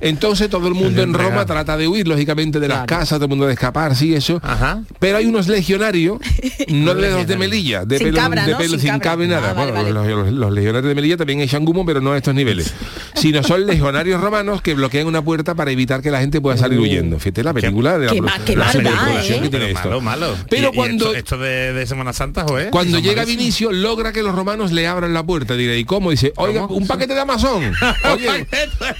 [0.00, 3.28] Entonces todo el mundo en Roma trata de huir, lógicamente, de las casas, todo el
[3.30, 4.40] mundo de escapar, sí, eso.
[4.42, 4.82] Ajá.
[4.98, 6.18] Pero hay unos legionarios,
[6.68, 9.24] no de los de Melilla, de Sin pelo, cabra, de Sin sin cabra.
[9.26, 9.50] ni nada.
[9.50, 10.12] Ah, vale, Bueno, vale.
[10.14, 12.72] Los, los- los legionarios de Melilla también echan humo, pero no a estos niveles.
[13.14, 16.78] Sino son legionarios romanos que bloquean una puerta para evitar que la gente pueda salir
[16.78, 17.18] huyendo.
[17.18, 18.20] Fíjate la película de la, qué
[18.54, 19.40] qué superproducción ¿eh?
[19.42, 19.88] que tiene Pero esto.
[19.88, 20.36] malo, malo.
[20.50, 22.70] Pero Y- y cuando- esto, esto de, de Semana Santa, joder.
[22.70, 23.24] Cuando llega.
[23.24, 25.54] Vinicio, logra que los romanos le abran la puerta.
[25.54, 26.10] Diré, ¿y cómo?
[26.10, 27.72] Dice, oiga, un paquete de Amazon.
[28.12, 28.46] Oye,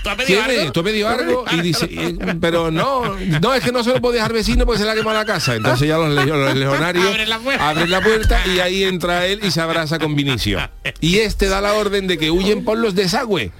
[0.02, 0.60] ¿Tú has pedido ¿Tiene?
[0.60, 0.72] algo?
[0.72, 1.44] ¿Tú has pedido algo?
[1.52, 4.78] Y dice, eh, pero no, no, es que no se lo puede dejar vecino porque
[4.78, 5.54] se le ha quemado la casa.
[5.56, 9.50] Entonces ya los, los legionarios Abren la abren la puerta y ahí entra él y
[9.50, 10.58] se abraza con Vinicio.
[11.00, 13.50] Y este da la orden de que huyen por los desagües.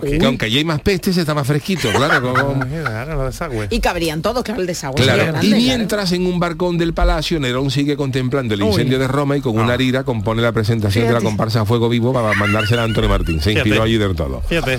[0.00, 2.32] Que aunque allí hay más pestes, está más fresquito, claro.
[2.34, 3.68] como- Claro, los desagües.
[3.70, 4.98] Y cabrían todos, claro, el desagüe.
[4.98, 5.28] sería Claro.
[5.32, 5.62] grande, Y claro.
[5.64, 8.70] mientras en un balcón del palacio Nerón sigue contemplando el Uy.
[8.70, 11.88] incendio de Roma y con una lira compone la presentación de la comparsa a fuego
[11.88, 13.40] vivo para mandársela a Antonio Martín.
[13.40, 13.88] Se inspiró Fíjate.
[13.88, 14.40] allí del todo.
[14.48, 14.78] Fíjate.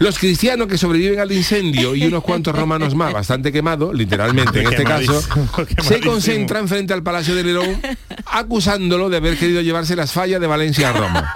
[0.00, 4.68] Los cristianos que sobreviven al incendio y unos cuantos romanos más, bastante quemados, literalmente en
[4.68, 5.20] este caso,
[5.82, 7.80] se concentran frente al Palacio de Nerón
[8.26, 11.34] acusándolo de haber querido llevarse las fallas de Valencia a Roma.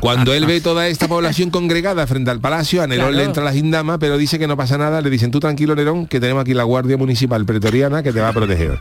[0.00, 3.16] Cuando él ve toda esta población congregada frente al palacio, a Nerón Claro.
[3.18, 5.00] le entra la gindama, pero dice que no pasa nada.
[5.00, 8.28] Le dicen, tú tranquilo, Nerón, que tenemos aquí la Guardia Municipal Pretoriana que te va
[8.28, 8.80] a proteger.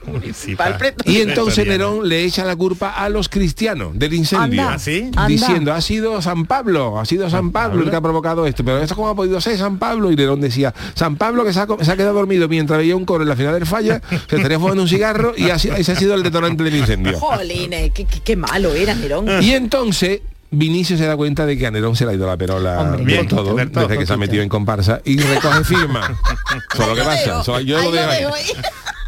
[1.06, 4.62] Y entonces Nerón le echa la culpa a los cristianos del incendio.
[4.62, 4.74] Anda.
[4.76, 5.10] ¿Ah, sí?
[5.28, 8.64] Diciendo, ha sido San Pablo, ha sido San Pablo el que ha provocado esto.
[8.64, 10.12] Pero esto cómo ha podido ser San Pablo.
[10.12, 13.06] Y Nerón decía, San Pablo que se ha, se ha quedado dormido mientras veía un
[13.06, 15.96] coro en la final del falla, se estaría fumando un cigarro y así- ese ha
[15.96, 17.18] sido el detonante del incendio.
[17.20, 19.26] Jolines, qué, qué- qué malo era Nerón.
[19.42, 20.22] Y entonces
[20.52, 23.04] Vinicio se da cuenta de que a Nerón se le ha ido la perola Hombre.
[23.04, 26.02] Bien, todo, desde que se ha metido en comparsa y recoge firma.
[26.74, 27.62] Eso es lo que pasa.
[27.62, 28.26] Yo lo dejo ahí.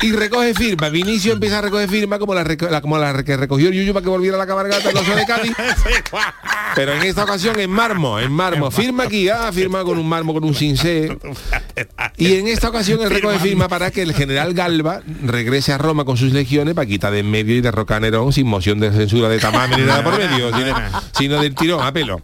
[0.01, 0.89] Y recoge firma.
[0.89, 3.93] Vinicio empieza a recoger firma como la, reco- la- como la que recogió el Yuyu
[3.93, 5.53] para que volviera a la cabalgata cosa de Cádiz.
[6.75, 8.69] Pero en esta ocasión en marmo, en marmo.
[8.69, 11.17] Firma aquí, ah, firma con un marmo, con un cincé.
[12.17, 16.05] Y en esta ocasión él recoge firma para que el general Galba regrese a Roma
[16.05, 18.91] con sus legiones para quitar de en medio y derrocar a Nerón sin moción de
[18.91, 20.75] censura de tamaño ni nada por medio, sino,
[21.17, 22.21] sino del tirón a pelo.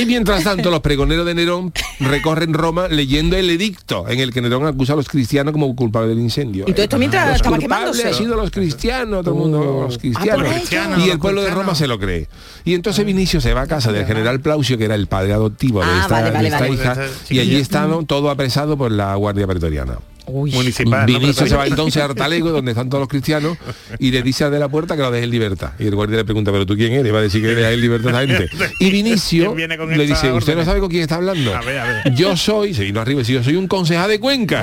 [0.00, 4.40] Y mientras tanto, los pregoneros de Nerón recorren Roma leyendo el edicto en el que
[4.40, 6.64] Nerón acusa a los cristianos como culpables del incendio.
[6.66, 8.08] Y todo esto mientras Los estaba culpables quemándose.
[8.08, 10.46] han sido los cristianos, todo el mundo, los cristianos.
[10.46, 11.06] por ello.
[11.06, 12.28] y el pueblo de Roma se lo cree.
[12.64, 15.80] Y entonces Vinicio se va a casa del general Plaucio, que era el padre adoptivo
[15.80, 16.74] de Ah, esta, vale, de vale, esta vale.
[16.74, 16.96] hija,
[17.30, 19.98] y allí estaban todo apresado por la Guardia Pretoriana.
[20.26, 21.00] Municipal.
[21.00, 21.06] ¿no?
[21.06, 23.56] Vinicio Pero- se va entonces a Artalego, donde están todos los cristianos,
[23.98, 25.72] y le dice al de la puerta que lo deje en libertad.
[25.78, 27.06] Y el guardia le pregunta, ¿pero tú quién eres?
[27.06, 28.56] Y va a decir que le deja en libertad a esa gente.
[28.80, 31.54] Y Vinicio ¿Quién viene con le dice, ¿usted no sabe con quién está hablando?
[31.54, 32.14] A ver, a ver.
[32.14, 34.62] Yo soy, se vino arriba y yo soy un concejal de Cuenca.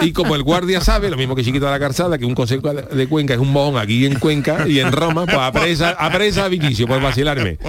[0.00, 2.72] Y como el guardia sabe, lo mismo que Chiquito de la Calzada, que un consejo
[2.72, 6.48] de Cuenca es un mojón aquí en Cuenca y en Roma, pues apresa, apresa a
[6.48, 7.58] Vinicio por vacilarme.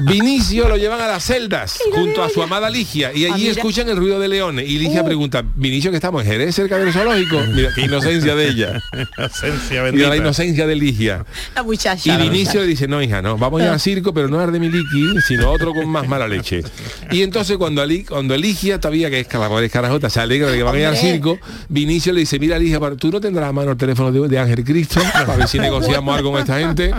[0.00, 3.88] Vinicio lo llevan a las celdas junto a su amada Ligia y allí Ah, escuchan
[3.88, 7.40] el ruido de leones y Ligia pregunta, Vinicio que estamos en Jerez cerca del zoológico.
[7.54, 8.82] Mira, qué inocencia de ella.
[9.18, 11.24] Inocencia Mira la inocencia de Ligia.
[11.54, 12.14] La muchacha.
[12.14, 14.52] Y Vinicio le dice, no hija, no, vamos a ir al circo, pero no al
[14.52, 16.62] de Miliki, sino otro con más mala leche.
[17.10, 20.74] Y entonces cuando, Ali- cuando Eligia, todavía que es carajota, se alegra de que van
[20.74, 23.72] a ir al circo, Vinicio le dice, mira Eligia, pero tú no tendrás a mano
[23.72, 26.92] el teléfono de, de Ángel Cristo para ver si negociamos algo con esta gente.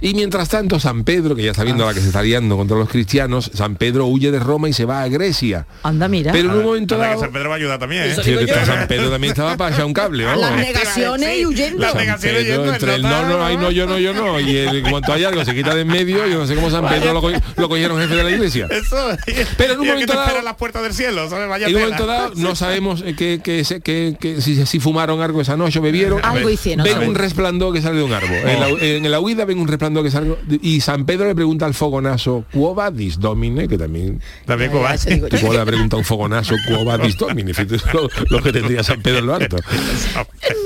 [0.00, 2.76] Y mientras tanto, San Pedro, que ya está viendo la que se está liando contra
[2.76, 5.66] los cristianos, San Pedro huye de Roma y se va a Grecia.
[5.82, 6.32] Anda, mira.
[6.32, 7.20] Pero en un momento Anda, que dado...
[7.22, 8.02] San Pedro va a ayudar también.
[8.04, 8.14] ¿eh?
[8.22, 8.34] Sí.
[8.66, 10.40] San Pedro también estaba para echar un cable, vamos.
[10.40, 11.78] Las negaciones y huyendo.
[11.82, 14.40] Las negaciones Pedro, yendo, entre el no, no, no, ay, no, yo no, yo no.
[14.40, 16.88] Y el, cuanto hay algo se quita de en medio, yo no sé cómo San
[16.88, 18.66] Pedro lo, co- lo cogieron jefe de la iglesia.
[18.70, 18.96] Eso.
[19.56, 21.48] Pero en un momento dado- las puertas del cielo, ¿sabes?
[21.48, 21.96] Vaya En un tela.
[21.96, 25.56] momento dado no sabemos eh, que, que, se- que- que si, si fumaron algo esa
[25.56, 26.20] noche o bebieron.
[26.24, 28.36] Algo hicieron, Ven un resplandor que sale de un árbol.
[28.44, 31.66] En, la, en la huida ven un resplandor que sale y San Pedro le pregunta
[31.66, 33.68] al fogonazo, ¿Quo vadis domine?
[33.68, 35.28] Que también También yo.
[35.28, 36.53] Tú le pregunta un fogonazo,
[37.92, 39.56] Lo, lo que tendría San Pedro en lo alto.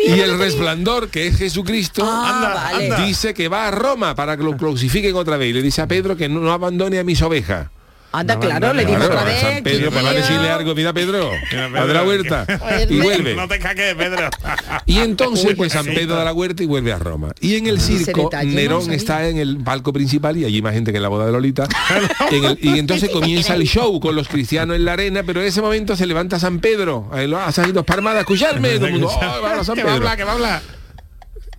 [0.07, 3.07] Y el resplandor, que es Jesucristo, Ah, vale.
[3.07, 5.51] dice que va a Roma para que lo crucifiquen otra vez.
[5.51, 7.69] Y le dice a Pedro que no, no abandone a mis ovejas.
[8.11, 9.41] Anda, claro, le dijo Claro, otra vez.
[9.41, 12.47] San Pedro, para decirle algo, mira Pedro, Mira, da la vuelta
[12.89, 13.35] y vuelve.
[13.35, 14.31] No te caques, Pedro.
[14.87, 15.85] Y entonces pues San.
[15.85, 17.33] Pedro da la vuelta y vuelve a Roma.
[17.41, 20.97] Y en el circo Nerón está en el palco principal y allí más gente que
[20.97, 21.69] en la boda de Lolita.
[22.31, 25.47] En el- y entonces comienza el show con los cristianos en la arena, pero en
[25.47, 27.09] ese momento se levanta San Pedro.
[27.13, 28.71] Ahí lo ha salido parmada a escucharme.
[28.77, 30.09] Todo el mundo, "Oh, va a San Que va a Pedro".
[30.09, 30.63] hablar, que va a hablar.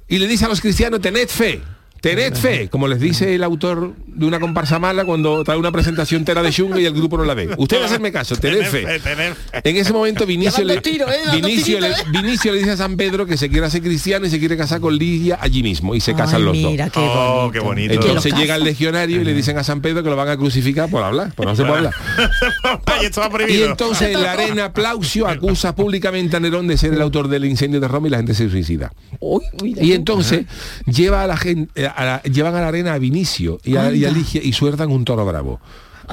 [0.07, 1.61] Y le dice a los cristianos, tened fe.
[2.01, 6.25] Tened fe, como les dice el autor de una comparsa mala cuando trae una presentación
[6.25, 7.49] tera de chunga y el grupo no la ve.
[7.57, 8.99] Ustedes hacerme caso, tened fe.
[8.99, 9.61] tener fe.
[9.63, 11.19] En ese momento Vinicio le, tiro, ¿eh?
[11.33, 11.93] Vinicio, le, ¿eh?
[12.11, 14.79] Vinicio le dice a San Pedro que se quiere hacer cristiano y se quiere casar
[14.79, 16.93] con Lidia allí mismo y se casan Ay, los mira, dos.
[16.93, 17.93] qué Oh, qué bonito.
[17.93, 20.89] Entonces llega el legionario y le dicen a San Pedro que lo van a crucificar
[20.89, 21.93] por hablar, por no se puede hablar.
[22.85, 23.09] Ay,
[23.49, 27.45] Y entonces en la arena Plaucio acusa públicamente a Nerón de ser el autor del
[27.45, 28.91] incendio de Roma y la gente se suicida.
[29.19, 30.45] Uy, mira Y entonces
[30.85, 34.05] lleva a la gente, a la- llevan a la arena a Vinicio y a, y
[34.05, 34.11] a.
[34.11, 35.59] Ligia y sueltan un toro bravo.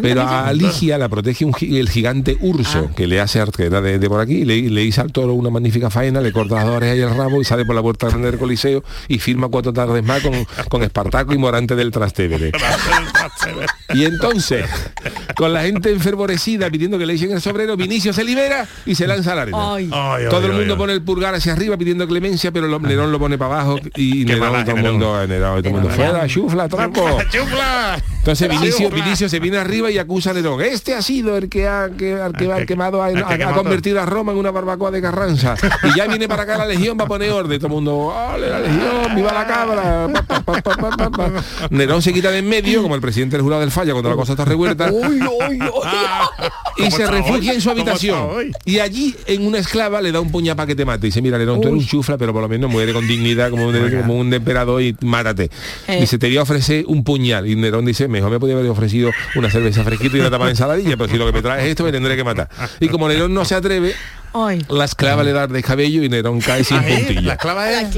[0.01, 3.99] Pero a Ligia la protege un el gigante urso que le hace que era de,
[3.99, 6.77] de por aquí, le, le hizo al toro una magnífica faena, le corta las dos
[6.77, 9.73] orejas y el rabo y sale por la puerta grande del Coliseo y firma cuatro
[9.73, 10.33] tardes más con,
[10.69, 12.53] con Espartaco y Morante del Trastevere.
[13.95, 14.65] Y entonces,
[15.37, 19.07] con la gente enfervorecida pidiendo que le echen el sobrero, Vinicio se libera y se
[19.07, 19.75] lanza a la arena.
[19.75, 19.91] Ay.
[19.93, 22.81] Ay, Todo ay, el mundo ay, pone el pulgar hacia arriba pidiendo clemencia, pero lo-
[22.81, 25.91] Nerón lo pone para abajo y Nerón, mala, todo el mundo, Nerón, todo el mundo
[25.91, 27.19] fuera, chufla, trapo.
[27.31, 28.03] ¡Chufla!
[28.19, 28.91] Entonces Vinicio.
[28.91, 30.61] Vinicio se viene arriba y acusa a Nerón.
[30.63, 32.17] Este ha sido el que ha, que,
[32.67, 35.55] quemado, el que ha, convertido a Roma en una barbacoa de Carranza.
[35.83, 37.59] Y ya viene para acá la legión, va a poner orden.
[37.59, 39.15] Todo el mundo, ¡ole la legión!
[39.15, 40.09] ¡Viva la cabra!
[40.13, 41.45] Pa, pa, pa, pa, pa, pa, pa.
[41.71, 44.17] Nerón se quita de en medio, como el presidente del jurado del falla cuando la
[44.17, 44.91] cosa está revuelta.
[46.77, 48.53] y se refugia en su habitación.
[48.65, 51.07] Y allí, en una esclava, le da un puñal para que te mate.
[51.07, 53.51] Y dice, mira, Nerón, tú eres un chufla, pero por lo menos muere con dignidad
[53.51, 55.51] como un, como un emperador y mátate.
[55.89, 56.01] Eh.
[56.01, 57.47] Dice, te voy a ofrecer un puñal.
[57.47, 60.51] Y Nerón dice, mejor me podía haber ofrecido una cerveza fresquita y una tapa de
[60.53, 62.49] ensaladilla, pero si lo que me traes es esto, me tendré que matar.
[62.81, 63.95] Y como Nerón no se atreve,
[64.33, 64.65] Ay.
[64.69, 67.97] la esclava le da el descabello y Nerón cae sin Ahí, La esclava es...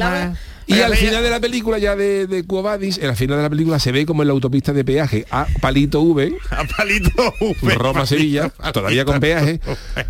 [0.69, 3.79] Y al final de la película ya de, de en la final de la película
[3.79, 7.75] se ve como en la autopista de peaje a Palito V, A palito V.
[7.75, 9.61] Roma-Sevilla, todavía con peaje,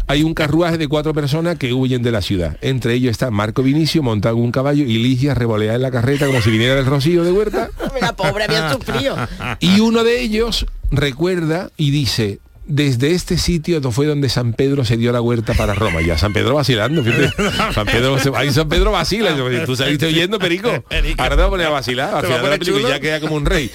[0.09, 2.57] hay un carruaje de cuatro personas que huyen de la ciudad.
[2.61, 6.27] Entre ellos está Marco Vinicio montado en un caballo y Ligia revoleada en la carreta
[6.27, 7.71] como si viniera del Rocío de Huerta.
[8.01, 9.17] La pobre había sufrido.
[9.61, 14.99] Y uno de ellos recuerda y dice, desde este sitio fue donde San Pedro se
[14.99, 16.03] dio la huerta para Roma.
[16.03, 17.31] Ya San Pedro vacilando, fíjate.
[17.75, 19.35] San Pedro, ahí San Pedro vacila.
[19.65, 20.69] Tú saliste oyendo, Perico.
[21.17, 22.15] Ahora te voy a poner a vacilar.
[22.15, 23.71] Al final de la película ya queda como un rey.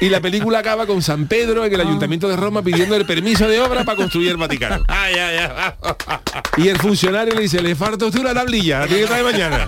[0.00, 3.46] Y la película acaba con San Pedro en el Ayuntamiento de Roma pidiendo el permiso
[3.46, 4.82] de obra para construir el Vaticano.
[6.56, 9.66] Y el funcionario le dice, le falta usted una tablilla, la tiene que traer mañana.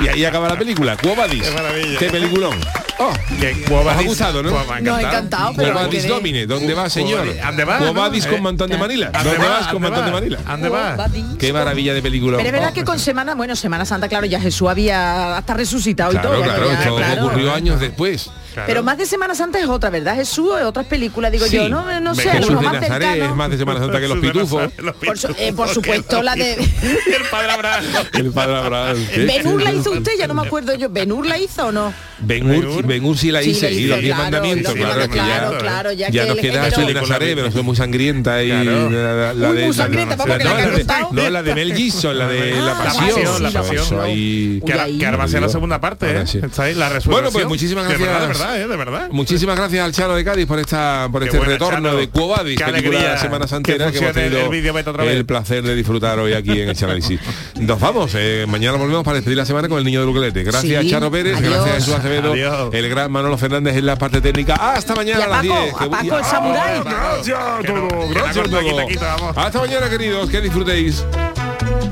[0.00, 0.96] Y ahí acaba la película.
[0.96, 1.42] Quo Vadis.
[1.42, 1.96] Qué.
[1.98, 2.54] Qué peliculón.
[3.02, 4.50] Oh, Que os ha gustado, ¿no?
[4.58, 7.26] Ha No, encantado, pero quedé- Domine, ¿dónde va, señor?
[7.42, 7.78] ¿Dónde va?
[7.92, 9.10] Vadis con Mantón de Manila.
[9.10, 9.52] ¿Dónde ¿Dónde va?
[9.60, 10.12] vas con ¿Dónde Mantón de?
[10.12, 10.38] Manila?
[10.46, 11.08] ¿Dónde va?
[11.38, 12.36] Qué maravilla de película.
[12.36, 16.12] Pero es verdad que con semana, bueno, Semana Santa, claro, ya Jesús había hasta resucitado
[16.12, 16.42] y todo.
[16.42, 17.26] claro, claro.
[17.26, 18.30] ocurrió años después.
[18.66, 20.14] Pero más de Semana Santa es otra, ¿verdad?
[20.16, 21.56] Jesús es otras películas, digo Sí.
[21.56, 23.24] yo, no, no sé, Jesús de más Nazaret cercano.
[23.30, 24.72] es más de Semana Santa que los pitufos.
[25.04, 26.54] Por, su- eh, por supuesto, la de...
[26.54, 27.84] el padre Abraham.
[28.14, 28.96] El padre Abraham.
[29.16, 30.12] ¿Benur la hizo usted?
[30.18, 30.88] Ya no me acuerdo yo.
[30.88, 31.92] ¿Benur la hizo o no?
[32.22, 35.08] Ben Hur, Ben Hur sí la Sí, hice, la y los diez claro, mandamientos, claro,
[35.08, 37.62] que ya, mandamientos, claro, ya ya que nos el queda Jesús de Nazaret, pero fue
[37.62, 38.90] muy sangrienta y Claro.
[38.90, 41.08] la, la de muy sangrienta, vamos, que la no, la de, contado.
[41.12, 43.84] no, la de Mel Gibson, la de la Ah, pasión, sí, eso, la pasión.
[43.84, 44.72] eso ahí- Que
[45.06, 46.26] ahora, va a ser la segunda parte, ¿eh?
[46.26, 46.40] sí.
[46.42, 47.12] Está ahí, la resurrección.
[47.14, 48.08] Bueno, pues muchísimas gracias.
[48.40, 48.68] Verdad, de verdad, ¿eh?
[48.68, 49.08] De verdad.
[49.12, 51.98] Muchísimas gracias al Chano de Cádiz por esta por Qué este buena, retorno Chano.
[52.00, 54.50] de Quo Vadis, Qué película de alegría la Semana Santera que, hemos funcione el tenido
[54.50, 55.14] vídeo beta otra vez.
[55.16, 57.20] el placer de disfrutar hoy aquí en este análisis.
[57.60, 60.42] Nos vamos, eh, mañana volvemos para despedir la semana con el niño de Luquelete.
[60.42, 61.52] Gracias Sí, Charo Pérez, adiós.
[61.54, 62.70] gracias Jesús Acevedo, Adiós.
[62.74, 64.54] el gran Manolo Fernández en la parte técnica.
[64.54, 65.74] Hasta Y mañana a a las Paco, 10.
[65.74, 66.80] a que- Paco el samurái.
[66.84, 68.88] Gracias a Que no, todos, la gracias a corta, quita, todos.
[68.90, 69.36] quita, vamos.
[69.38, 71.04] Hasta mañana queridos, que disfrutéis.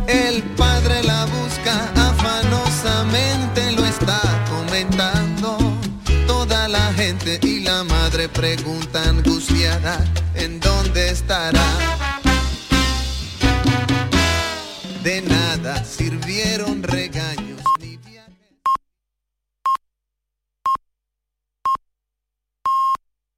[0.06, 3.47] El padre la busca afanosamente,
[8.28, 10.04] pregunta angustiada,
[10.34, 11.87] ¿en dónde estará?